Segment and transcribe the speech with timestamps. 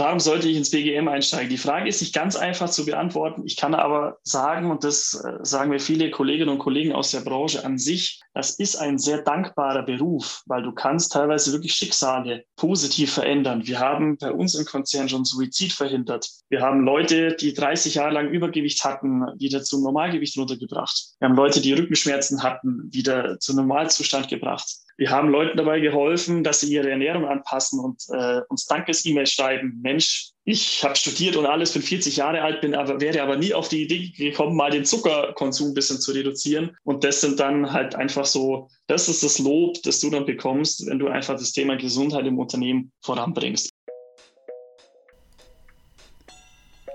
[0.00, 1.48] warum sollte ich ins BGM einsteigen?
[1.48, 3.42] Die Frage ist nicht ganz einfach zu beantworten.
[3.44, 7.20] Ich kann aber sagen, und das äh, sagen mir viele Kolleginnen und Kollegen aus der
[7.20, 12.44] Branche an sich, das ist ein sehr dankbarer Beruf, weil du kannst teilweise wirklich Schicksale
[12.56, 13.66] positiv verändern.
[13.66, 16.28] Wir haben bei uns im Konzern schon Suizid verhindert.
[16.48, 21.14] Wir haben Leute, die 30 Jahre lang Übergewicht hatten, wieder zum Normalgewicht runtergebracht.
[21.18, 24.85] Wir haben Leute, die Rückenschmerzen hatten, wieder zum Normalzustand gebracht.
[24.98, 29.78] Wir haben Leuten dabei geholfen, dass sie ihre Ernährung anpassen und äh, uns Dankes-E-Mails schreiben.
[29.82, 33.52] Mensch, ich habe studiert und alles, bin 40 Jahre alt, bin aber, wäre aber nie
[33.52, 36.74] auf die Idee gekommen, mal den Zuckerkonsum ein bisschen zu reduzieren.
[36.84, 40.86] Und das sind dann halt einfach so, das ist das Lob, das du dann bekommst,
[40.86, 43.68] wenn du einfach das Thema Gesundheit im Unternehmen voranbringst.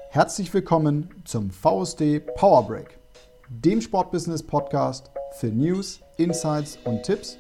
[0.10, 2.98] Herzlich willkommen zum VSD Power Break,
[3.48, 7.38] dem Sportbusiness Podcast für News, Insights und Tipps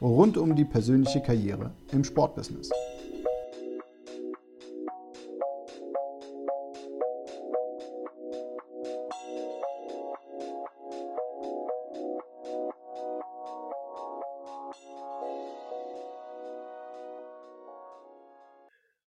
[0.00, 2.70] rund um die persönliche Karriere im Sportbusiness.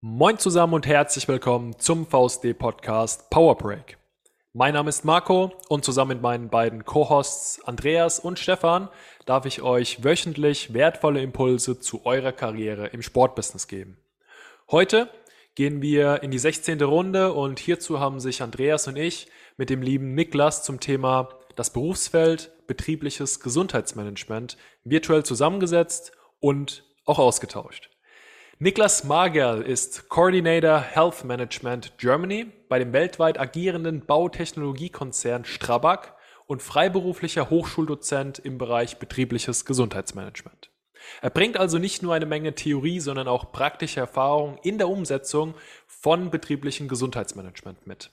[0.01, 3.98] Moin zusammen und herzlich willkommen zum VSD Podcast Power Break.
[4.56, 8.88] Mein Name ist Marco und zusammen mit meinen beiden Co-Hosts Andreas und Stefan
[9.27, 13.98] darf ich euch wöchentlich wertvolle Impulse zu eurer Karriere im Sportbusiness geben.
[14.70, 15.11] Heute
[15.56, 16.80] gehen wir in die 16.
[16.83, 21.70] Runde und hierzu haben sich Andreas und ich mit dem lieben Niklas zum Thema das
[21.70, 27.91] Berufsfeld betriebliches Gesundheitsmanagement virtuell zusammengesetzt und auch ausgetauscht.
[28.60, 36.14] Niklas Magerl ist Coordinator Health Management Germany bei dem weltweit agierenden Bautechnologiekonzern Strabag
[36.46, 40.70] und freiberuflicher Hochschuldozent im Bereich betriebliches Gesundheitsmanagement.
[41.20, 45.55] Er bringt also nicht nur eine Menge Theorie, sondern auch praktische Erfahrung in der Umsetzung
[45.89, 48.12] von betrieblichem Gesundheitsmanagement mit.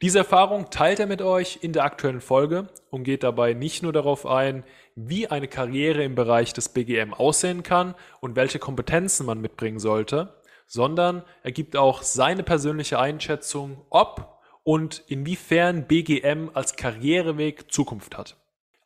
[0.00, 3.92] Diese Erfahrung teilt er mit euch in der aktuellen Folge und geht dabei nicht nur
[3.92, 4.62] darauf ein,
[5.06, 10.34] wie eine Karriere im Bereich des BGM aussehen kann und welche Kompetenzen man mitbringen sollte,
[10.66, 18.36] sondern er gibt auch seine persönliche Einschätzung, ob und inwiefern BGM als Karriereweg Zukunft hat.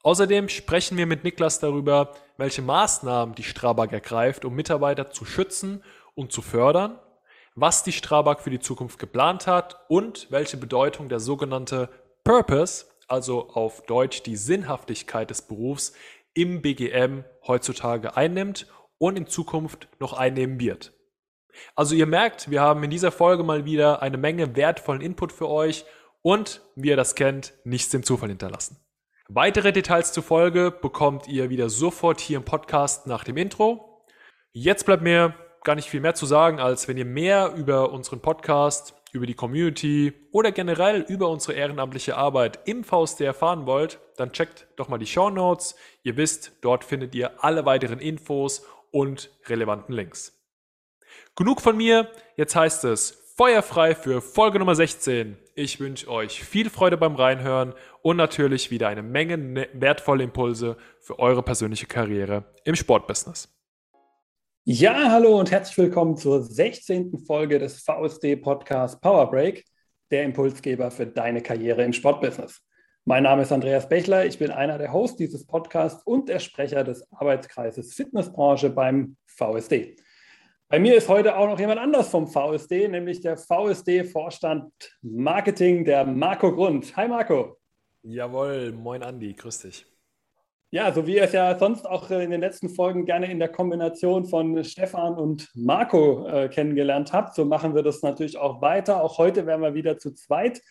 [0.03, 5.83] Außerdem sprechen wir mit Niklas darüber, welche Maßnahmen die Strabag ergreift, um Mitarbeiter zu schützen
[6.15, 6.99] und zu fördern
[7.55, 11.89] was die Strabag für die Zukunft geplant hat und welche Bedeutung der sogenannte
[12.25, 15.93] Purpose, also auf Deutsch die Sinnhaftigkeit des Berufs,
[16.35, 18.67] im BGM heutzutage einnimmt
[18.99, 20.95] und in Zukunft noch einnehmen wird.
[21.77, 25.49] Also ihr merkt, wir haben in dieser Folge mal wieder eine Menge wertvollen Input für
[25.49, 25.85] euch
[26.23, 28.79] und, wie ihr das kennt, nichts dem Zufall hinterlassen.
[29.29, 34.05] Weitere Details zur Folge bekommt ihr wieder sofort hier im Podcast nach dem Intro.
[34.53, 35.35] Jetzt bleibt mir
[35.65, 39.35] gar nicht viel mehr zu sagen, als wenn ihr mehr über unseren Podcast, über die
[39.35, 44.99] Community oder generell über unsere ehrenamtliche Arbeit im VSD erfahren wollt, dann checkt doch mal
[44.99, 45.77] die Show Notes.
[46.03, 50.39] Ihr wisst, dort findet ihr alle weiteren Infos und relevanten Links.
[51.37, 55.37] Genug von mir, jetzt heißt es feuerfrei für Folge Nummer 16.
[55.55, 60.77] Ich wünsche euch viel Freude beim Reinhören und natürlich wieder eine Menge ne-, wertvolle Impulse
[61.01, 63.49] für eure persönliche Karriere im Sportbusiness.
[64.65, 67.19] Ja, hallo und herzlich willkommen zur 16.
[67.27, 69.65] Folge des VSD Podcast Power Break,
[70.13, 72.63] der Impulsgeber für deine Karriere im Sportbusiness.
[73.05, 76.85] Mein Name ist Andreas Bechler, ich bin einer der Hosts dieses Podcasts und der Sprecher
[76.85, 79.97] des Arbeitskreises Fitnessbranche beim VSD.
[80.69, 86.05] Bei mir ist heute auch noch jemand anders vom VSD, nämlich der VSD-Vorstand Marketing, der
[86.05, 86.97] Marco Grund.
[86.97, 87.59] Hi Marco.
[88.05, 89.92] Jawohl, moin Andi, grüß dich.
[90.75, 93.51] Ja, so wie ihr es ja sonst auch in den letzten Folgen gerne in der
[93.51, 99.05] Kombination von Stefan und Marco äh, kennengelernt habt, so machen wir das natürlich auch weiter.
[99.05, 100.63] Auch heute werden wir wieder zu zweit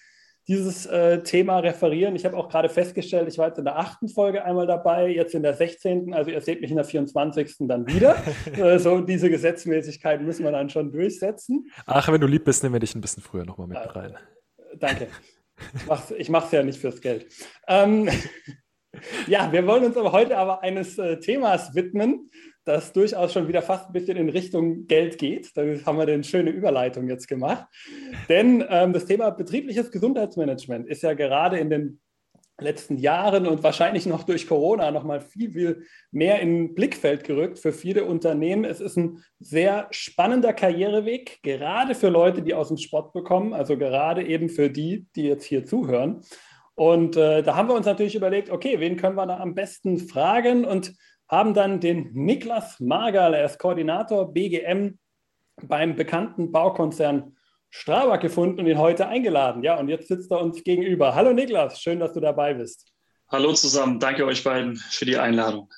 [0.47, 2.15] dieses äh, Thema referieren.
[2.15, 5.35] Ich habe auch gerade festgestellt, ich war jetzt in der achten Folge einmal dabei, jetzt
[5.35, 6.15] in der 16.
[6.15, 7.57] Also ihr seht mich in der 24.
[7.59, 8.15] dann wieder.
[8.57, 11.69] äh, so diese Gesetzmäßigkeiten müssen wir dann schon durchsetzen.
[11.85, 14.17] Ach, wenn du lieb bist, nehmen wir dich ein bisschen früher nochmal mit rein.
[14.79, 15.09] Danke.
[16.17, 17.27] Ich mache es ja nicht fürs Geld.
[17.67, 18.09] Ähm,
[19.27, 22.29] ja, wir wollen uns aber heute aber eines äh, Themas widmen,
[22.63, 25.55] das durchaus schon wieder fast ein bisschen in Richtung Geld geht.
[25.55, 27.65] Da haben wir eine schöne Überleitung jetzt gemacht.
[28.29, 31.99] Denn ähm, das Thema betriebliches Gesundheitsmanagement ist ja gerade in den
[32.59, 37.59] letzten Jahren und wahrscheinlich noch durch Corona noch mal viel, viel mehr in Blickfeld gerückt
[37.59, 38.65] für viele Unternehmen.
[38.65, 43.77] Es ist ein sehr spannender Karriereweg, gerade für Leute, die aus dem Sport bekommen, also
[43.77, 46.21] gerade eben für die, die jetzt hier zuhören.
[46.75, 49.97] Und äh, da haben wir uns natürlich überlegt, okay, wen können wir da am besten
[49.97, 50.93] fragen und
[51.29, 54.97] haben dann den Niklas Magerl, er ist Koordinator BGM
[55.63, 57.35] beim bekannten Baukonzern
[57.69, 59.63] Strabag gefunden und ihn heute eingeladen.
[59.63, 61.15] Ja, und jetzt sitzt er uns gegenüber.
[61.15, 62.91] Hallo Niklas, schön, dass du dabei bist.
[63.29, 65.69] Hallo zusammen, danke euch beiden für die Einladung.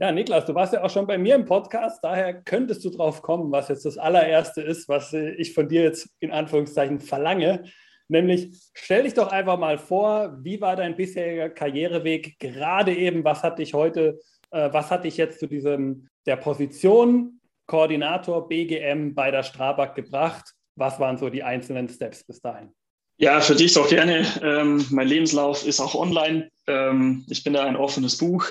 [0.00, 3.22] Ja, Niklas, du warst ja auch schon bei mir im Podcast, daher könntest du drauf
[3.22, 7.62] kommen, was jetzt das allererste ist, was ich von dir jetzt in Anführungszeichen verlange.
[8.08, 12.38] Nämlich, stell dich doch einfach mal vor, wie war dein bisheriger Karriereweg?
[12.38, 14.20] Gerade eben, was hat dich heute,
[14.50, 20.52] äh, was hat dich jetzt zu diesem der Position Koordinator BGM bei der Strabag gebracht?
[20.76, 22.72] Was waren so die einzelnen Steps bis dahin?
[23.18, 24.26] Ja, für dich doch gerne.
[24.42, 26.50] Ähm, mein Lebenslauf ist auch online.
[26.66, 28.46] Ähm, ich bin da ein offenes Buch.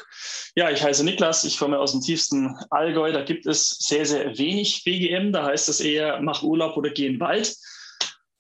[0.56, 1.44] Ja, ich heiße Niklas.
[1.44, 3.12] Ich komme aus dem tiefsten Allgäu.
[3.12, 5.34] Da gibt es sehr, sehr wenig BGM.
[5.34, 7.54] Da heißt es eher, mach Urlaub oder geh in den Wald.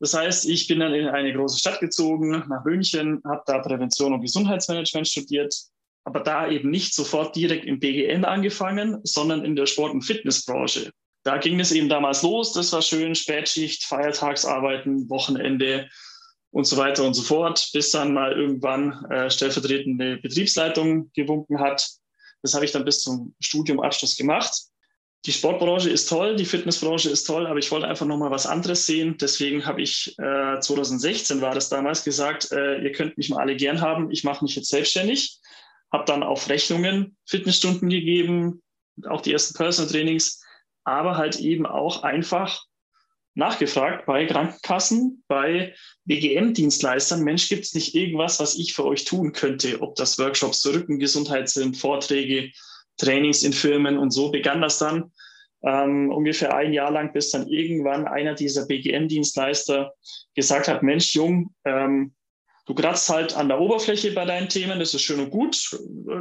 [0.01, 4.13] Das heißt, ich bin dann in eine große Stadt gezogen, nach München, habe da Prävention
[4.13, 5.55] und Gesundheitsmanagement studiert,
[6.03, 10.91] aber da eben nicht sofort direkt im BGM angefangen, sondern in der Sport- und Fitnessbranche
[11.23, 12.53] da ging es eben damals los.
[12.53, 15.87] Das war schön, Spätschicht, Feiertagsarbeiten, Wochenende
[16.51, 21.87] und so weiter und so fort, bis dann mal irgendwann äh, stellvertretende Betriebsleitung gewunken hat.
[22.41, 24.51] Das habe ich dann bis zum Studiumabschluss gemacht.
[25.25, 28.47] Die Sportbranche ist toll, die Fitnessbranche ist toll, aber ich wollte einfach noch mal was
[28.47, 29.17] anderes sehen.
[29.21, 33.55] Deswegen habe ich äh, 2016 war das damals gesagt, äh, ihr könnt mich mal alle
[33.55, 34.09] gern haben.
[34.09, 35.39] Ich mache mich jetzt selbstständig.
[35.91, 38.63] Habe dann auf Rechnungen Fitnessstunden gegeben,
[39.07, 40.41] auch die ersten Personal Trainings
[40.83, 42.65] aber halt eben auch einfach
[43.33, 45.73] nachgefragt bei Krankenkassen, bei
[46.05, 47.23] BGM-Dienstleistern.
[47.23, 49.81] Mensch, gibt es nicht irgendwas, was ich für euch tun könnte?
[49.81, 52.51] Ob das Workshops zur Rückengesundheit sind, Vorträge,
[52.97, 55.11] Trainings in Firmen und so begann das dann
[55.63, 59.93] ähm, ungefähr ein Jahr lang, bis dann irgendwann einer dieser BGM-Dienstleister
[60.35, 62.13] gesagt hat, Mensch, Jung, ähm,
[62.65, 65.57] du kratzt halt an der Oberfläche bei deinen Themen, das ist schön und gut,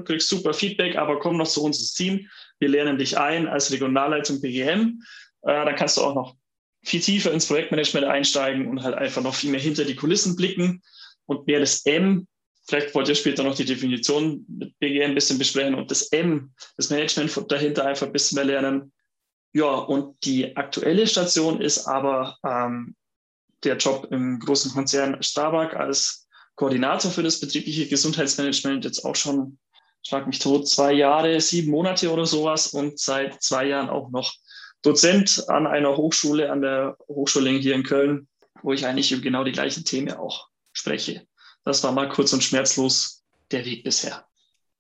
[0.05, 2.27] kriegst super Feedback, aber komm noch zu uns ins Team
[2.61, 5.03] wir lernen dich ein als Regionalleitung BGM.
[5.43, 6.37] Äh, dann kannst du auch noch
[6.83, 10.83] viel tiefer ins Projektmanagement einsteigen und halt einfach noch viel mehr hinter die Kulissen blicken
[11.27, 12.27] und mehr das M.
[12.71, 16.55] Vielleicht wollt ihr später noch die Definition mit BGM ein bisschen besprechen und das M,
[16.77, 18.93] das Management dahinter einfach ein bisschen mehr lernen.
[19.53, 22.95] Ja, und die aktuelle Station ist aber ähm,
[23.65, 29.59] der Job im großen Konzern Starbuck als Koordinator für das betriebliche Gesundheitsmanagement jetzt auch schon
[30.07, 34.33] schlag mich tot, zwei Jahre, sieben Monate oder sowas und seit zwei Jahren auch noch
[34.83, 38.29] Dozent an einer Hochschule, an der Hochschule hier in Köln,
[38.63, 41.27] wo ich eigentlich über genau die gleichen Themen auch spreche.
[41.71, 44.25] Das war mal kurz und schmerzlos der Weg bisher.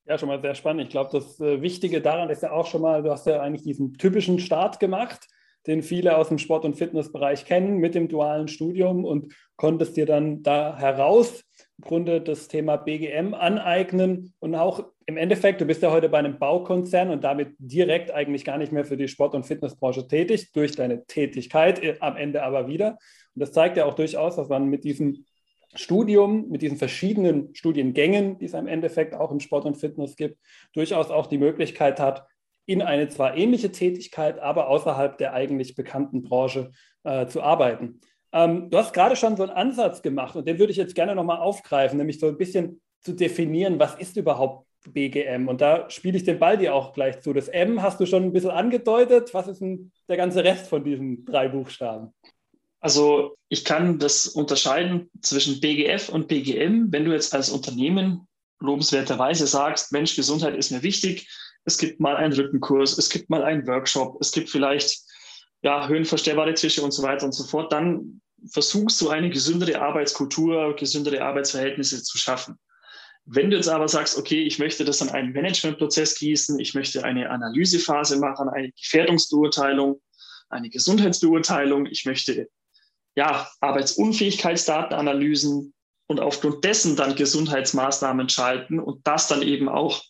[0.06, 0.82] Ja, schon mal sehr spannend.
[0.82, 3.62] Ich glaube, das äh, Wichtige daran ist ja auch schon mal, du hast ja eigentlich
[3.62, 5.28] diesen typischen Start gemacht,
[5.68, 10.04] den viele aus dem Sport- und Fitnessbereich kennen mit dem dualen Studium und konntest dir
[10.04, 11.44] dann da heraus
[11.78, 16.18] im Grunde das Thema BGM aneignen und auch im Endeffekt, du bist ja heute bei
[16.18, 20.50] einem Baukonzern und damit direkt eigentlich gar nicht mehr für die Sport- und Fitnessbranche tätig,
[20.52, 22.98] durch deine Tätigkeit äh, am Ende aber wieder.
[23.36, 25.24] Und das zeigt ja auch durchaus, dass man mit diesem
[25.74, 30.38] Studium, mit diesen verschiedenen Studiengängen, die es im Endeffekt auch im Sport und Fitness gibt,
[30.72, 32.26] durchaus auch die Möglichkeit hat,
[32.66, 36.72] in eine zwar ähnliche Tätigkeit, aber außerhalb der eigentlich bekannten Branche
[37.04, 38.00] äh, zu arbeiten.
[38.32, 41.14] Ähm, du hast gerade schon so einen Ansatz gemacht und den würde ich jetzt gerne
[41.14, 45.48] nochmal aufgreifen, nämlich so ein bisschen zu definieren, was ist überhaupt BGM.
[45.48, 47.32] Und da spiele ich den Ball dir auch gleich zu.
[47.32, 49.34] Das M hast du schon ein bisschen angedeutet.
[49.34, 52.14] Was ist denn der ganze Rest von diesen drei Buchstaben?
[52.80, 56.90] Also ich kann das unterscheiden zwischen BGF und BGM.
[56.90, 58.26] Wenn du jetzt als Unternehmen
[58.60, 61.28] lobenswerterweise sagst, Mensch, Gesundheit ist mir wichtig,
[61.64, 64.98] es gibt mal einen Rückenkurs, es gibt mal einen Workshop, es gibt vielleicht
[65.62, 70.74] ja, höhenverstellbare Tische und so weiter und so fort, dann versuchst du eine gesündere Arbeitskultur,
[70.76, 72.58] gesündere Arbeitsverhältnisse zu schaffen.
[73.26, 77.04] Wenn du jetzt aber sagst, okay, ich möchte das an einen Managementprozess gießen, ich möchte
[77.04, 80.00] eine Analysephase machen, eine Gefährdungsbeurteilung,
[80.48, 82.48] eine Gesundheitsbeurteilung, ich möchte
[83.20, 85.74] ja, Arbeitsunfähigkeitsdatenanalysen
[86.06, 90.02] und aufgrund dessen dann Gesundheitsmaßnahmen schalten und das dann eben auch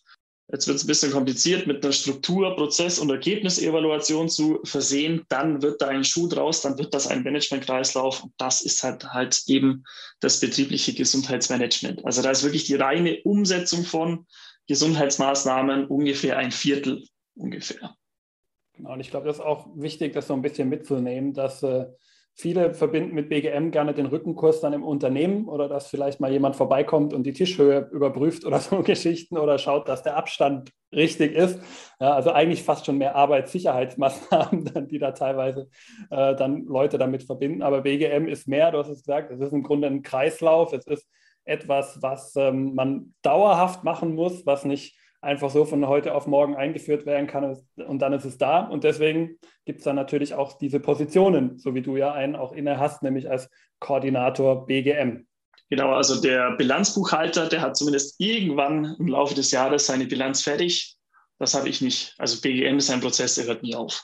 [0.53, 5.25] Jetzt wird es ein bisschen kompliziert, mit einer Struktur, Prozess- und Ergebnisevaluation zu versehen.
[5.29, 8.21] Dann wird da ein Schuh draus, dann wird das ein Managementkreislauf.
[8.21, 9.85] Und das ist halt, halt eben
[10.19, 12.03] das betriebliche Gesundheitsmanagement.
[12.03, 14.27] Also da ist wirklich die reine Umsetzung von
[14.67, 17.95] Gesundheitsmaßnahmen ungefähr ein Viertel ungefähr.
[18.73, 21.85] Genau, und ich glaube, das ist auch wichtig, das so ein bisschen mitzunehmen, dass äh,
[22.33, 26.55] Viele verbinden mit BGM gerne den Rückenkurs dann im Unternehmen oder dass vielleicht mal jemand
[26.55, 31.59] vorbeikommt und die Tischhöhe überprüft oder so Geschichten oder schaut, dass der Abstand richtig ist.
[31.99, 35.69] Ja, also eigentlich fast schon mehr Arbeitssicherheitsmaßnahmen, die da teilweise
[36.09, 37.61] äh, dann Leute damit verbinden.
[37.61, 40.87] Aber BGM ist mehr, du hast es gesagt, es ist im Grunde ein Kreislauf, es
[40.87, 41.07] ist
[41.43, 46.55] etwas, was ähm, man dauerhaft machen muss, was nicht einfach so von heute auf morgen
[46.55, 48.61] eingeführt werden kann und dann ist es da.
[48.61, 52.51] Und deswegen gibt es dann natürlich auch diese Positionen, so wie du ja einen auch
[52.51, 53.49] inne hast, nämlich als
[53.79, 55.27] Koordinator BGM.
[55.69, 60.97] Genau, also der Bilanzbuchhalter, der hat zumindest irgendwann im Laufe des Jahres seine Bilanz fertig.
[61.39, 62.13] Das habe ich nicht.
[62.17, 64.03] Also BGM ist ein Prozess, der hört nie auf.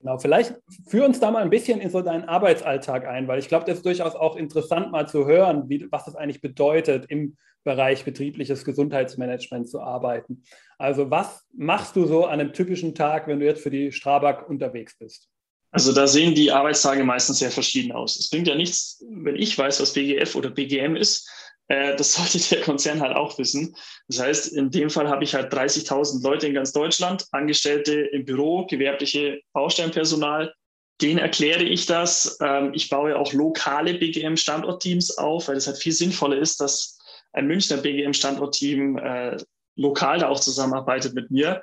[0.00, 0.54] Genau, vielleicht
[0.88, 3.78] führ uns da mal ein bisschen in so deinen Arbeitsalltag ein, weil ich glaube, das
[3.78, 8.64] ist durchaus auch interessant mal zu hören, wie, was das eigentlich bedeutet, im Bereich betriebliches
[8.64, 10.44] Gesundheitsmanagement zu arbeiten.
[10.78, 14.48] Also was machst du so an einem typischen Tag, wenn du jetzt für die Strabag
[14.48, 15.28] unterwegs bist?
[15.70, 18.16] Also da sehen die Arbeitstage meistens sehr verschieden aus.
[18.16, 21.28] Es bringt ja nichts, wenn ich weiß, was BGF oder BGM ist.
[21.68, 23.74] Äh, das sollte der Konzern halt auch wissen.
[24.08, 28.24] Das heißt, in dem Fall habe ich halt 30.000 Leute in ganz Deutschland, Angestellte im
[28.24, 30.54] Büro, gewerbliche Baustellenpersonal.
[31.02, 32.38] Denen erkläre ich das.
[32.40, 36.98] Ähm, ich baue auch lokale BGM-Standortteams auf, weil es halt viel sinnvoller ist, dass
[37.34, 39.36] ein Münchner BGM-Standortteam äh,
[39.76, 41.62] lokal da auch zusammenarbeitet mit mir.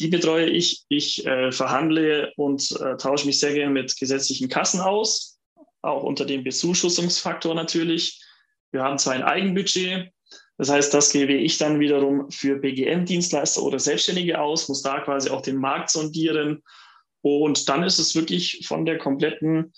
[0.00, 0.84] Die betreue ich.
[0.88, 5.38] Ich äh, verhandle und äh, tausche mich sehr gerne mit gesetzlichen Kassen aus,
[5.82, 8.20] auch unter dem Bezuschussungsfaktor natürlich.
[8.72, 10.10] Wir haben zwar ein Eigenbudget,
[10.58, 15.30] das heißt, das gebe ich dann wiederum für BGM-Dienstleister oder Selbstständige aus, muss da quasi
[15.30, 16.62] auch den Markt sondieren.
[17.20, 19.72] Und dann ist es wirklich von der kompletten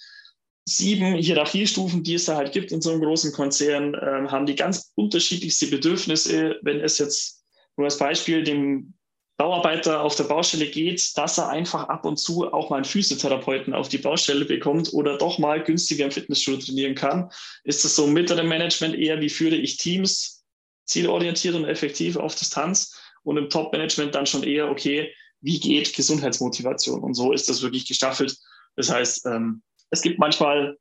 [0.64, 4.54] sieben Hierarchiestufen, die es da halt gibt in so einem großen Konzern, äh, haben die
[4.54, 6.58] ganz unterschiedlichste Bedürfnisse.
[6.62, 7.44] Wenn es jetzt
[7.76, 8.94] nur als Beispiel dem
[9.36, 13.74] Bauarbeiter auf der Baustelle geht, dass er einfach ab und zu auch mal einen Physiotherapeuten
[13.74, 17.30] auf die Baustelle bekommt oder doch mal günstiger im Fitnessstudio trainieren kann,
[17.64, 20.44] ist es so im mittleren Management eher, wie führe ich Teams
[20.84, 27.02] zielorientiert und effektiv auf Distanz und im Top-Management dann schon eher, okay, wie geht Gesundheitsmotivation?
[27.02, 28.38] Und so ist das wirklich gestaffelt.
[28.76, 30.76] Das heißt, ähm, es gibt manchmal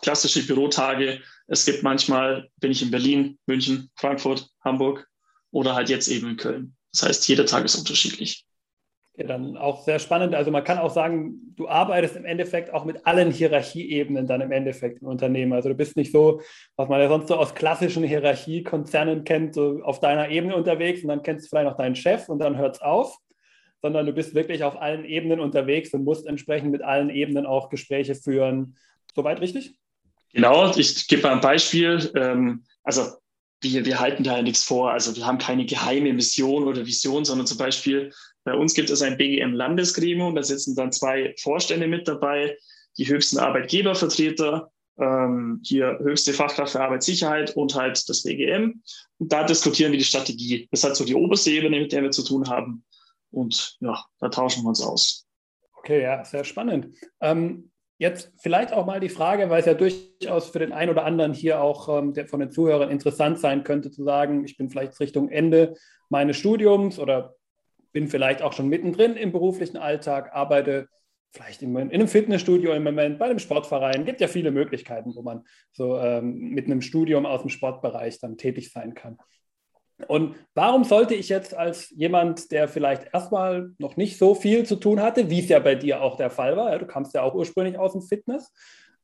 [0.00, 5.08] klassische Bürotage, es gibt manchmal, bin ich in Berlin, München, Frankfurt, Hamburg
[5.50, 6.76] oder halt jetzt eben in Köln.
[6.92, 8.46] Das heißt, jeder Tag ist unterschiedlich.
[9.16, 10.34] Ja, dann auch sehr spannend.
[10.34, 14.52] Also man kann auch sagen, du arbeitest im Endeffekt auch mit allen Hierarchieebenen dann im
[14.52, 15.54] Endeffekt im Unternehmen.
[15.54, 16.42] Also du bist nicht so,
[16.76, 21.08] was man ja sonst so aus klassischen Hierarchiekonzernen kennt, so auf deiner Ebene unterwegs und
[21.08, 23.16] dann kennst du vielleicht noch deinen Chef und dann hört es auf,
[23.86, 27.68] sondern du bist wirklich auf allen Ebenen unterwegs und musst entsprechend mit allen Ebenen auch
[27.68, 28.76] Gespräche führen.
[29.14, 29.78] Soweit richtig?
[30.32, 32.10] Genau, ich gebe mal ein Beispiel.
[32.16, 33.02] Ähm, also
[33.60, 34.90] wir, wir halten da ja nichts vor.
[34.90, 38.12] Also wir haben keine geheime Mission oder Vision, sondern zum Beispiel
[38.42, 42.56] bei uns gibt es ein BGM-Landesgremium, da sitzen dann zwei Vorstände mit dabei,
[42.98, 48.82] die höchsten Arbeitgebervertreter, ähm, hier höchste Fachkraft für Arbeitssicherheit und halt das BGM.
[49.18, 50.68] Und da diskutieren wir die Strategie.
[50.72, 52.84] Das hat so die oberste Ebene, mit der wir zu tun haben.
[53.36, 55.26] Und ja, da tauschen wir uns aus.
[55.74, 56.96] Okay, ja, sehr spannend.
[57.20, 61.06] Ähm, Jetzt vielleicht auch mal die Frage, weil es ja durchaus für den einen oder
[61.06, 64.68] anderen hier auch ähm, der, von den Zuhörern interessant sein könnte, zu sagen, ich bin
[64.68, 65.76] vielleicht Richtung Ende
[66.10, 67.36] meines Studiums oder
[67.92, 70.88] bin vielleicht auch schon mittendrin im beruflichen Alltag, arbeite
[71.32, 74.00] vielleicht in, in einem Fitnessstudio im Moment, bei einem Sportverein.
[74.00, 78.20] Es gibt ja viele Möglichkeiten, wo man so ähm, mit einem Studium aus dem Sportbereich
[78.20, 79.16] dann tätig sein kann.
[80.08, 84.76] Und warum sollte ich jetzt als jemand, der vielleicht erstmal noch nicht so viel zu
[84.76, 87.22] tun hatte, wie es ja bei dir auch der Fall war, ja, du kamst ja
[87.22, 88.52] auch ursprünglich aus dem Fitness,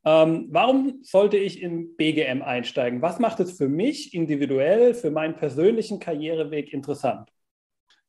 [0.05, 3.01] ähm, warum sollte ich in BGM einsteigen?
[3.01, 7.29] Was macht es für mich individuell, für meinen persönlichen Karriereweg interessant?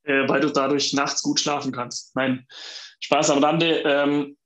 [0.03, 2.15] Äh, weil du dadurch nachts gut schlafen kannst.
[2.17, 2.47] Nein,
[3.01, 3.83] Spaß am Rande.
[3.87, 4.37] Ähm,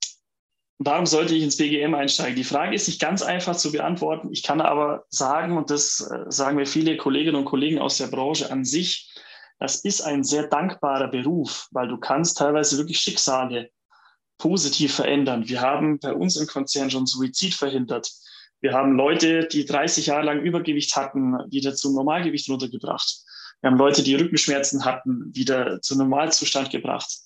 [0.78, 2.36] warum sollte ich ins BGM einsteigen?
[2.36, 4.28] Die Frage ist nicht ganz einfach zu beantworten.
[4.32, 8.06] Ich kann aber sagen, und das äh, sagen mir viele Kolleginnen und Kollegen aus der
[8.06, 9.12] Branche an sich,
[9.58, 13.70] das ist ein sehr dankbarer Beruf, weil du kannst teilweise wirklich Schicksale
[14.38, 15.48] positiv verändern.
[15.48, 18.08] Wir haben bei uns im Konzern schon Suizid verhindert.
[18.60, 23.24] Wir haben Leute, die 30 Jahre lang Übergewicht hatten, wieder zum Normalgewicht runtergebracht.
[23.60, 27.18] Wir haben Leute, die Rückenschmerzen hatten, wieder zum Normalzustand gebracht.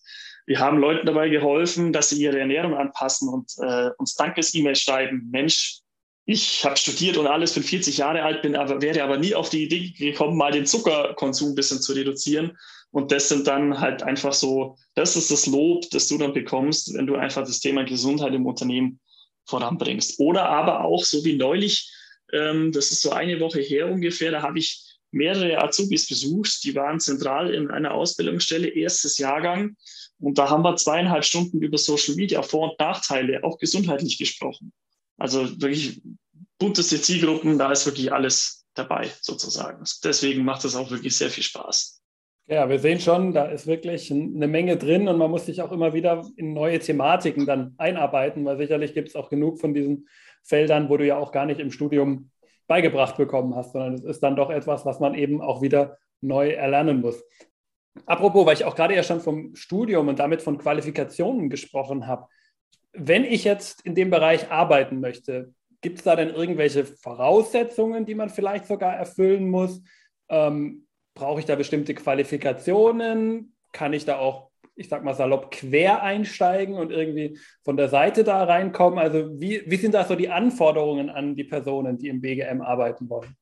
[0.47, 5.29] Wir haben Leuten dabei geholfen, dass sie ihre Ernährung anpassen und äh, uns Dankes-E-Mails schreiben.
[5.31, 5.81] Mensch,
[6.25, 9.51] ich habe studiert und alles, bin 40 Jahre alt, bin aber, wäre aber nie auf
[9.51, 12.57] die Idee gekommen, mal den Zuckerkonsum ein bisschen zu reduzieren.
[12.91, 16.95] Und das sind dann halt einfach so, das ist das Lob, das du dann bekommst,
[16.95, 19.01] wenn du einfach das Thema Gesundheit im Unternehmen
[19.47, 20.21] voranbringst.
[20.21, 21.91] Oder aber auch, so wie neulich,
[22.33, 26.75] ähm, das ist so eine Woche her ungefähr, da habe ich mehrere Azubis besucht, die
[26.75, 29.77] waren zentral in einer Ausbildungsstelle, erstes Jahrgang.
[30.19, 34.73] Und da haben wir zweieinhalb Stunden über Social Media Vor- und Nachteile, auch gesundheitlich gesprochen.
[35.19, 36.01] Also wirklich
[36.59, 39.85] bunteste Zielgruppen, da ist wirklich alles dabei sozusagen.
[40.05, 42.03] Deswegen macht es auch wirklich sehr viel Spaß.
[42.47, 45.73] Ja, wir sehen schon, da ist wirklich eine Menge drin und man muss sich auch
[45.73, 50.09] immer wieder in neue Thematiken dann einarbeiten, weil sicherlich gibt es auch genug von diesen
[50.43, 52.31] Feldern, wo du ja auch gar nicht im Studium
[52.73, 56.49] beigebracht bekommen hast, sondern es ist dann doch etwas, was man eben auch wieder neu
[56.49, 57.23] erlernen muss.
[58.07, 62.29] Apropos, weil ich auch gerade ja schon vom Studium und damit von Qualifikationen gesprochen habe.
[62.95, 65.53] Wenn ich jetzt in dem Bereich arbeiten möchte,
[65.83, 69.83] gibt es da denn irgendwelche Voraussetzungen, die man vielleicht sogar erfüllen muss?
[70.31, 73.55] Ähm, brauche ich da bestimmte Qualifikationen?
[73.73, 78.25] Kann ich da auch, ich sag mal salopp, quer einsteigen und irgendwie von der Seite
[78.25, 78.99] da reinkommen?
[78.99, 83.09] Also, wie, wie sind da so die Anforderungen an die Personen, die im BGM arbeiten
[83.09, 83.37] wollen?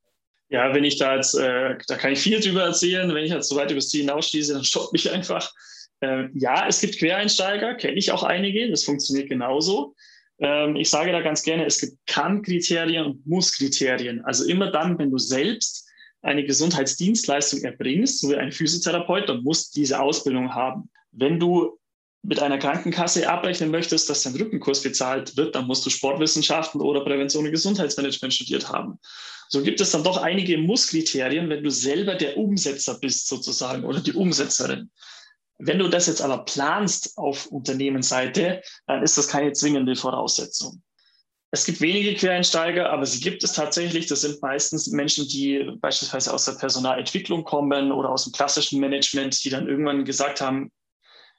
[0.48, 3.14] Ja, wenn ich da jetzt, äh, da kann ich viel drüber erzählen.
[3.14, 5.52] Wenn ich jetzt so weit über das Ziel hinausschließe, dann stoppt mich einfach.
[6.00, 9.94] Äh, ja, es gibt Quereinsteiger, kenne ich auch einige, das funktioniert genauso.
[10.40, 14.24] Ähm, ich sage da ganz gerne, es gibt Kann-Kriterien und Muss-Kriterien.
[14.24, 15.88] Also immer dann, wenn du selbst
[16.22, 20.90] eine Gesundheitsdienstleistung erbringst, so wie ein Physiotherapeut, dann musst du diese Ausbildung haben.
[21.12, 21.78] Wenn du
[22.22, 27.02] mit einer Krankenkasse abrechnen möchtest, dass dein Rückenkurs bezahlt wird, dann musst du Sportwissenschaften oder
[27.02, 28.98] Prävention und Gesundheitsmanagement studiert haben.
[29.48, 34.00] So gibt es dann doch einige Musskriterien, wenn du selber der Umsetzer bist sozusagen oder
[34.00, 34.90] die Umsetzerin.
[35.58, 40.82] Wenn du das jetzt aber planst auf Unternehmensseite, dann ist das keine zwingende Voraussetzung.
[41.52, 44.06] Es gibt wenige Quereinsteiger, aber sie gibt es tatsächlich.
[44.06, 49.44] Das sind meistens Menschen, die beispielsweise aus der Personalentwicklung kommen oder aus dem klassischen Management,
[49.44, 50.70] die dann irgendwann gesagt haben,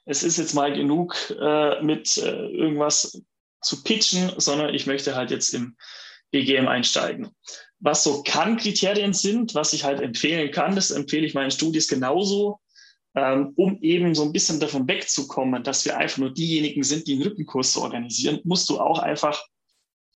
[0.04, 3.22] es ist jetzt mal genug äh, mit äh, irgendwas
[3.60, 5.76] zu pitchen, sondern ich möchte halt jetzt im
[6.32, 7.28] BGM einsteigen.
[7.78, 12.60] Was so Kann-Kriterien sind, was ich halt empfehlen kann, das empfehle ich meinen Studis genauso,
[13.14, 17.14] ähm, um eben so ein bisschen davon wegzukommen, dass wir einfach nur diejenigen sind, die
[17.14, 19.40] einen Rückenkurs organisieren, musst du auch einfach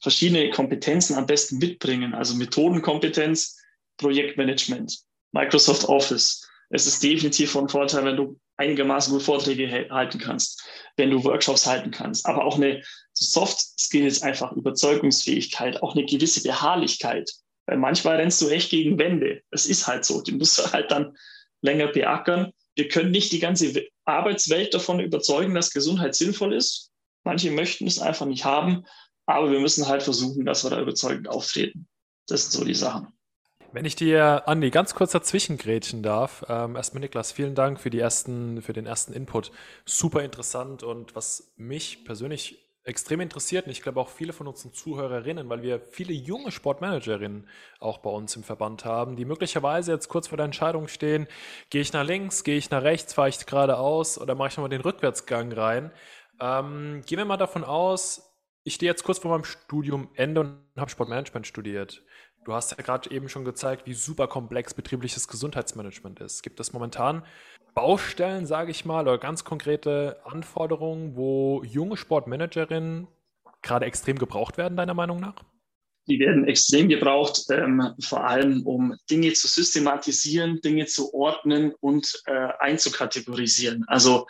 [0.00, 3.58] verschiedene Kompetenzen am besten mitbringen, also Methodenkompetenz,
[3.98, 4.98] Projektmanagement,
[5.32, 6.48] Microsoft Office.
[6.70, 10.62] Es ist definitiv von Vorteil, wenn du einigermaßen gut Vorträge halten kannst,
[10.96, 12.82] wenn du Workshops halten kannst, aber auch eine
[13.12, 17.30] Soft Skills, einfach Überzeugungsfähigkeit, auch eine gewisse Beharrlichkeit.
[17.66, 19.42] Weil manchmal rennst du echt gegen Wände.
[19.50, 20.22] Es ist halt so.
[20.22, 21.16] Die musst du halt dann
[21.62, 22.52] länger beackern.
[22.76, 26.92] Wir können nicht die ganze Arbeitswelt davon überzeugen, dass Gesundheit sinnvoll ist.
[27.24, 28.84] Manche möchten es einfach nicht haben,
[29.26, 31.88] aber wir müssen halt versuchen, dass wir da überzeugend auftreten.
[32.28, 33.15] Das sind so die Sachen.
[33.76, 36.46] Wenn ich dir, Andi, ganz kurz dazwischen grätschen darf.
[36.48, 39.52] Ähm, erstmal Niklas, vielen Dank für, die ersten, für den ersten Input.
[39.84, 44.72] Super interessant und was mich persönlich extrem interessiert und ich glaube auch viele von unseren
[44.72, 47.46] Zuhörerinnen, weil wir viele junge Sportmanagerinnen
[47.78, 51.26] auch bei uns im Verband haben, die möglicherweise jetzt kurz vor der Entscheidung stehen,
[51.68, 54.70] gehe ich nach links, gehe ich nach rechts, fahre ich geradeaus oder mache ich nochmal
[54.70, 55.92] den Rückwärtsgang rein.
[56.40, 58.26] Ähm, gehen wir mal davon aus,
[58.64, 62.02] ich stehe jetzt kurz vor meinem Studium Ende und habe Sportmanagement studiert.
[62.46, 66.44] Du hast ja gerade eben schon gezeigt, wie super komplex betriebliches Gesundheitsmanagement ist.
[66.44, 67.24] Gibt es momentan
[67.74, 73.08] Baustellen, sage ich mal, oder ganz konkrete Anforderungen, wo junge Sportmanagerinnen
[73.62, 75.34] gerade extrem gebraucht werden, deiner Meinung nach?
[76.06, 82.22] Die werden extrem gebraucht, ähm, vor allem um Dinge zu systematisieren, Dinge zu ordnen und
[82.26, 83.82] äh, einzukategorisieren.
[83.88, 84.28] Also